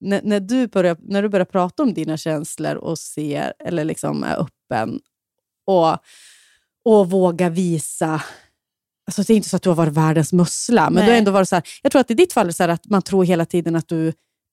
[0.05, 4.25] när, när, du börjar, när du börjar prata om dina känslor och ser, eller liksom
[4.25, 5.01] är öppen
[5.67, 5.97] och,
[6.85, 8.23] och vågar visa
[9.07, 11.05] Alltså det är inte så att du har varit världens mussla, men Nej.
[11.05, 12.89] du har ändå varit så här, jag tror att i ditt fall är så att
[12.91, 14.09] man tror hela tiden att du,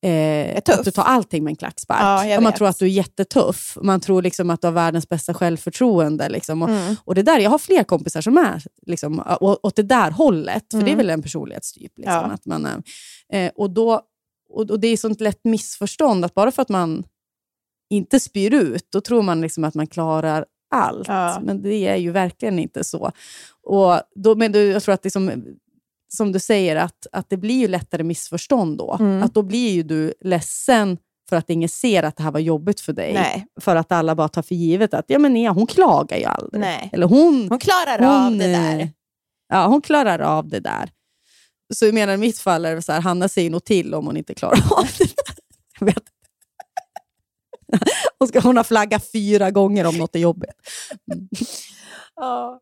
[0.06, 2.26] eh, att du tar allting med en klackspark.
[2.32, 3.78] Ja, man tror att du är jättetuff.
[3.82, 6.30] Man tror liksom att du har världens bästa självförtroende.
[6.30, 6.62] Liksom.
[6.62, 6.96] Och, Mm.
[7.06, 10.78] och det där, jag har fler kompisar som är liksom, åt det där hållet, för
[10.78, 10.98] det är Mm.
[10.98, 11.92] väl en personlighetstyp.
[11.98, 12.22] Liksom, Ja.
[12.22, 12.84] att man,
[13.34, 14.02] eh, och, då,
[14.54, 17.04] och, och Det är sånt lätt missförstånd att bara för att man
[17.90, 21.08] inte spyr ut, då tror man liksom att man klarar allt.
[21.08, 21.40] Ja.
[21.44, 23.12] Men det är ju verkligen inte så.
[23.64, 27.60] Och då, men du, jag tror att det som, du säger, att, att det blir
[27.60, 28.98] ju lättare missförstånd då.
[29.00, 29.24] Mm.
[29.24, 30.98] Att då blir ju du ledsen
[31.30, 33.14] för att ingen ser att det här var jobbigt för dig.
[33.14, 33.48] Nej.
[33.62, 36.62] För att alla bara tar för givet att ja, men Nia, hon klagar ju aldrig.
[36.62, 36.90] Nej.
[36.94, 38.90] Eller hon, Hon klarar hon, av det där.
[39.50, 40.90] Ja, hon klarar av det där.
[41.74, 44.06] Så jag menar, i mitt fall är det så här, Hanna säger nog till om
[44.06, 45.14] hon inte klarar av det.
[45.80, 46.04] Jag vet.
[48.28, 50.52] Ska, hon har flaggat fyra gånger om något är jobbigt.
[52.16, 52.62] Ja,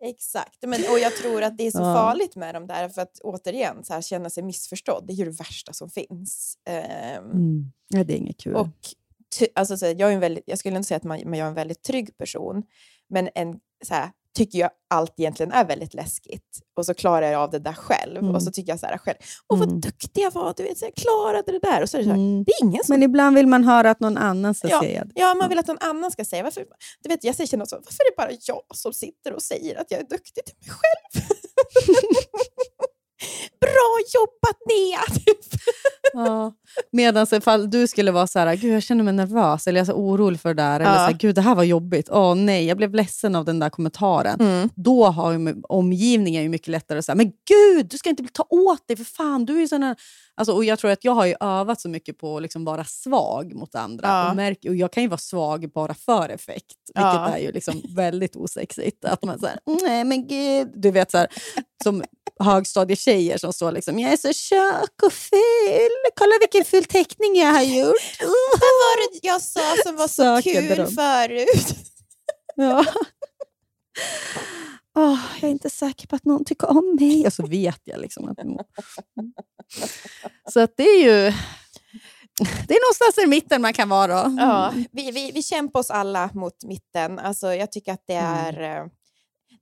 [0.00, 0.58] exakt.
[0.66, 1.94] Men, och jag tror att det är så Ja.
[1.94, 5.24] farligt med de där, för att återigen, så här, känna sig missförstådd, det är ju
[5.24, 6.58] det värsta som finns.
[6.68, 7.72] Ehm, Mm.
[7.88, 8.54] Ja, det är inget kul.
[8.54, 8.68] Och
[9.38, 11.44] ty, alltså, så, jag, är en väldigt, jag skulle inte säga att man, jag är
[11.44, 12.62] en väldigt trygg person,
[13.08, 16.60] men en, så här, tycker jag allt egentligen är väldigt läskigt.
[16.76, 18.16] Och så klarar jag av det där själv.
[18.16, 18.34] Mm.
[18.34, 19.16] Och så tycker jag så här själv,
[19.48, 19.80] åh vad Mm.
[19.80, 21.82] duktig jag var, du vet, så jag klarade det där.
[21.82, 22.44] Och så är det så här, Mm.
[22.44, 25.04] det är ingen som Men ibland vill man höra att någon annan ska Ja, säga
[25.04, 25.12] det.
[25.14, 26.42] Ja, man vill att någon annan ska säga.
[26.42, 26.64] Varför,
[27.02, 29.90] du vet, jag känner så, varför är det bara jag som sitter och säger att
[29.90, 31.24] jag är duktig till mig själv?
[33.64, 35.18] Bra jobbat Nea!
[35.18, 35.60] Typ.
[36.16, 36.52] Ja.
[36.92, 39.92] Medan ifall du skulle vara så här, gud jag känner mig nervös eller jag är
[39.92, 40.94] så orolig för det där, eller Ja.
[40.94, 43.70] så här, gud det här var jobbigt, åh nej, jag blev ledsen av den där
[43.70, 44.40] kommentaren.
[44.40, 44.70] Mm.
[44.74, 48.46] Då har ju omgivningen ju mycket lättare att säga, men gud, du ska inte ta
[48.50, 49.96] åt dig för fan, du är ju sån här...
[50.36, 52.84] Alltså, och jag tror att jag har ju övat så mycket på att liksom vara
[52.84, 54.08] svag mot andra.
[54.08, 54.30] Ja.
[54.30, 57.28] Och, märk, och jag kan ju vara svag bara för effekt, vilket Ja.
[57.28, 59.04] är ju liksom väldigt osexigt.
[59.04, 61.26] Att man säger, nej men gud, du vet så här,
[61.84, 62.02] som
[62.40, 67.52] högstadietjejer som står liksom, jag är så tjock och ful, kolla vilken ful teckning jag
[67.52, 68.18] har gjort.
[68.20, 70.90] Vad var det jag sa som var så Söker kul beröm.
[70.90, 71.76] förut?
[72.56, 72.84] Ja.
[74.96, 77.26] Åh, jag är inte säker på att någon tycker om mig.
[77.26, 78.38] Och så vet jag liksom att...
[78.38, 78.56] Mm.
[80.52, 81.32] Så att det är ju...
[82.68, 84.28] Det är någonstans i mitten man kan vara.
[84.28, 84.36] Då.
[84.38, 87.18] Ja, vi, vi, vi kämpar oss alla mot mitten.
[87.18, 88.62] Alltså, jag tycker att det är...
[88.62, 88.86] eh,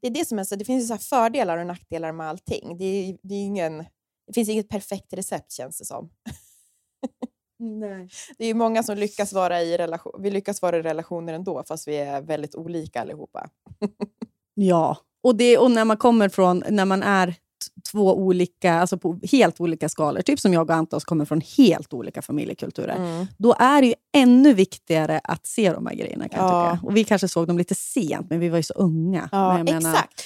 [0.03, 2.79] Det är det som är så, det finns så här fördelar och nackdelar med allting.
[2.79, 3.79] Det är, det är ingen
[4.27, 6.11] Det finns inget perfekt recept känns det som.
[7.59, 8.09] Nej.
[8.39, 11.65] Det är ju många som lyckas vara i relation, vi lyckas vara i relationer ändå,
[11.69, 13.51] fast vi är väldigt olika allihopa.
[14.55, 17.35] Ja, och, det, och när man kommer från, när man är
[17.91, 21.93] två olika, alltså på helt olika skalor, typ som jag och Antos kommer från helt
[21.93, 23.27] olika familjekulturer, Mm.
[23.39, 26.29] då är det ju ännu viktigare att se de här grejerna.
[26.29, 26.79] Kan Ja.
[26.83, 29.29] Och vi kanske såg dem lite sent, men vi var ju så unga.
[29.33, 30.23] Ja, jag menar- exakt.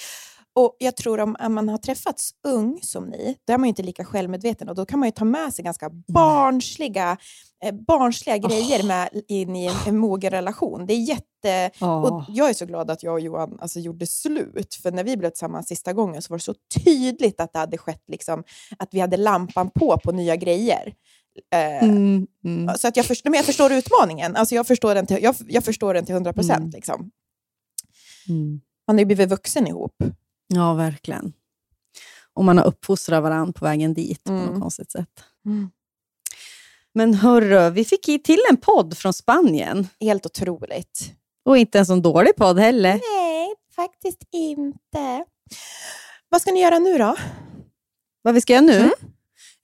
[0.56, 3.68] Och jag tror om om man har träffats ung som ni, då är man ju
[3.68, 7.16] inte lika självmedveten och då kan man ju ta med sig ganska barnsliga,
[7.64, 10.86] eh, barnsliga grejer med in i en, en mogen relation.
[10.86, 11.70] Det är jätte...
[11.78, 12.00] Ja.
[12.00, 15.16] Och jag är så glad att jag och Johan alltså, gjorde slut, för när vi
[15.16, 16.54] blev tillsammans sista gången så var det så
[16.84, 18.44] tydligt att det hade skett, liksom,
[18.78, 20.94] att vi hade lampan på på nya grejer.
[21.52, 22.76] Eh, Mm, mm.
[22.78, 24.36] Så att jag, förstår, men jag förstår utmaningen.
[24.36, 26.58] Alltså jag, förstår den till, jag, jag förstår den till 100 procent.
[26.58, 26.70] Mm.
[26.70, 27.10] Liksom.
[28.28, 28.60] Mm.
[28.86, 29.96] Man har ju blivit vuxen ihop.
[30.48, 31.32] Ja, verkligen.
[32.34, 34.44] Och man har uppfostrat varandra på vägen dit på Mm.
[34.46, 35.24] något konstigt sätt.
[36.94, 39.88] Men hörru, vi fick till en podd från Spanien.
[40.00, 41.12] Helt otroligt.
[41.44, 43.00] Och inte en sån dålig podd heller.
[43.12, 45.24] Nej, faktiskt inte.
[46.28, 47.16] Vad ska ni göra nu då?
[48.22, 48.78] Vad vi ska göra nu?
[48.78, 48.90] Mm.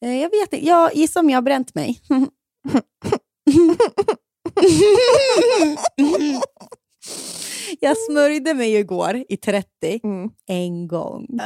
[0.05, 0.67] Eh, Jag vet inte.
[0.67, 2.01] Jag gissar om jag har bränt mig.
[7.81, 10.31] jag smörjde mig igår i 30 Mm.
[10.47, 11.27] en gång.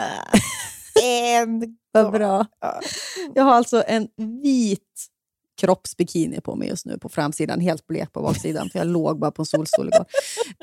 [1.04, 2.46] En Vad bra.
[2.60, 2.80] Ja.
[3.34, 4.08] Jag har alltså en
[4.42, 5.06] vit
[5.60, 9.30] kroppsbikini på mig just nu på framsidan, helt blek på baksidan, för jag låg bara
[9.30, 10.06] på en solstol igår.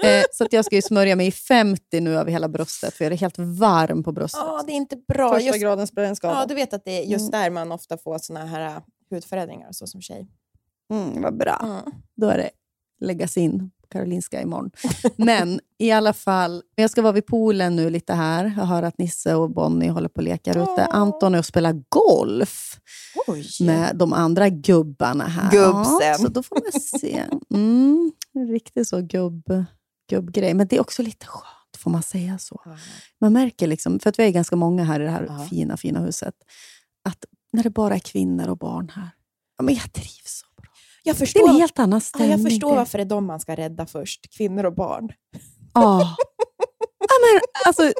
[0.04, 3.06] Eh, så att jag ska ju smörja mig i 50 nu över hela bröstet, för
[3.06, 4.42] jag är helt varm på bröstet.
[4.46, 5.30] Ja, det är inte bra.
[5.34, 6.34] Första Just, gradens brännskada.
[6.34, 7.42] ja, du vet att det är just Mm.
[7.42, 10.28] där man ofta får såna här äh, hudförändringar så som tjej.
[10.94, 11.60] Mm, vad bra.
[11.64, 11.82] Mm.
[12.16, 12.50] Då är det
[13.02, 14.72] läggas in Karolinska imorgon.
[15.16, 18.54] Men i alla fall, jag ska vara vid poolen nu lite här.
[18.58, 20.88] Jag hör att Nisse och Bonnie håller på och lekar ute.
[20.90, 20.96] Åh.
[20.96, 22.80] Anton är och spelar golf
[23.28, 23.46] Oj!
[23.60, 25.52] med de andra gubbarna här.
[25.52, 26.08] Gubbsen.
[26.08, 27.24] Ja, så då får man se.
[27.54, 29.44] Mm, en riktig så gubb,
[30.10, 30.54] gubbgrej.
[30.54, 32.62] Men det är också lite skönt, får man säga så?
[33.22, 35.48] Man märker, liksom, för att vi är ganska många här i det här Ja.
[35.50, 36.34] fina, fina huset,
[37.10, 39.10] att när det bara är kvinnor och barn här,
[39.58, 40.53] ja, men jag trivs så
[41.04, 42.32] Jag Det är förstår, en helt annan ja, stämning.
[42.32, 44.38] jag förstår varför det är de man ska rädda först.
[44.38, 45.10] Kvinnor och barn.
[45.74, 46.16] Ja.
[47.00, 47.92] ja men, alltså,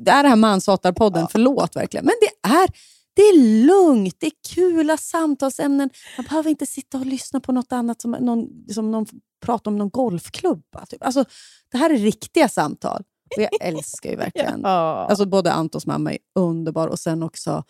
[0.00, 2.04] det är det här manshatarpodden, förlåt verkligen.
[2.06, 2.68] Men det är,
[3.16, 5.90] det är lugnt, det är kula samtalsämnen.
[6.16, 9.06] Man behöver inte sitta och lyssna på något annat som någon, som någon
[9.44, 10.86] pratar om någon golfklubba.
[10.88, 11.04] Typ.
[11.04, 11.24] Alltså,
[11.72, 13.02] det här är riktiga samtal.
[13.36, 15.06] Och jag älskar ju verkligen Ja.
[15.10, 17.64] Alltså både Antons mamma är underbar och sen också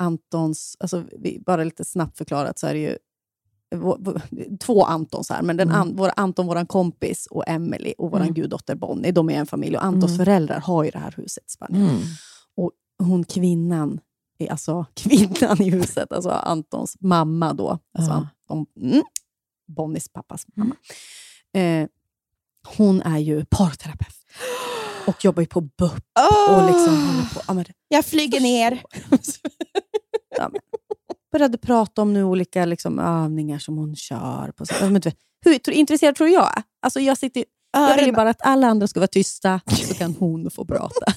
[0.00, 1.04] Antons, alltså
[1.46, 2.96] bara lite snabbt förklarat så är det ju
[4.60, 8.34] två Antons här, men den an, vår, Anton, vår kompis, och Emily och vår Mm.
[8.34, 9.76] guddotter Bonnie, de är en familj.
[9.76, 10.24] Och Antons Mm.
[10.24, 11.88] föräldrar har ju det här huset i Spanien.
[11.88, 12.00] Mm.
[12.56, 14.00] Och hon kvinnan,
[14.50, 18.26] alltså kvinnan i huset, alltså Antons mamma då, alltså Ja.
[18.50, 19.02] Anton, mm,
[19.76, 20.74] Bonnies pappas mamma.
[21.54, 21.88] Eh,
[22.76, 24.14] hon är ju parterapeut
[25.06, 25.80] och jobbar ju på BUP
[26.50, 27.40] och liksom håller på.
[27.48, 28.82] Ja, men, Jag flyger ner.
[30.36, 30.60] ja, men,
[31.32, 34.52] började prata om nu olika liksom, övningar som hon kör.
[34.56, 35.02] På, men,
[35.44, 36.62] hur tror- intresserad tror jag?
[36.82, 40.50] Alltså, jag, sitter, jag vill bara att alla andra ska vara tysta, så kan hon
[40.50, 41.12] få prata.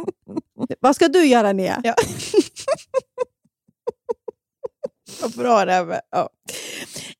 [0.80, 1.80] Vad ska du göra, Nia?
[1.84, 1.94] Ja.
[5.22, 6.00] Vad bra det här med.
[6.10, 6.28] Ja.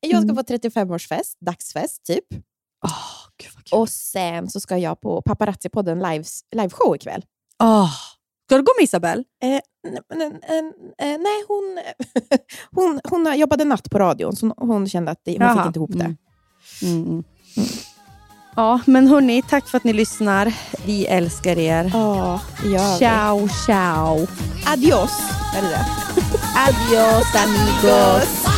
[0.01, 0.37] Jag ska Mm.
[0.37, 2.24] på 35-årsfest, dagsfest typ.
[3.37, 3.53] Kul.
[3.72, 7.24] Och sen så ska jag på Paparazzi-podden lives, liveshow ikväll.
[7.62, 7.91] Åh,
[8.49, 9.24] ska du gå med Isabel?
[9.42, 9.61] Eh, eh,
[11.18, 11.78] nej, hon,
[12.70, 15.57] hon, hon jobbade natt på radion, så hon kände att det, hon Jaha.
[15.57, 16.14] fick inte ihop det.
[16.82, 17.03] Mm.
[17.03, 17.24] Mm, mm.
[18.57, 20.55] Ja, men hörni, tack för att ni lyssnar.
[20.86, 21.90] Vi älskar er.
[21.94, 22.99] Ja, gör.
[22.99, 24.26] Ciao, ciao.
[24.66, 25.12] Adios!
[25.57, 25.86] Är det det?
[26.57, 28.44] Adios, amigos.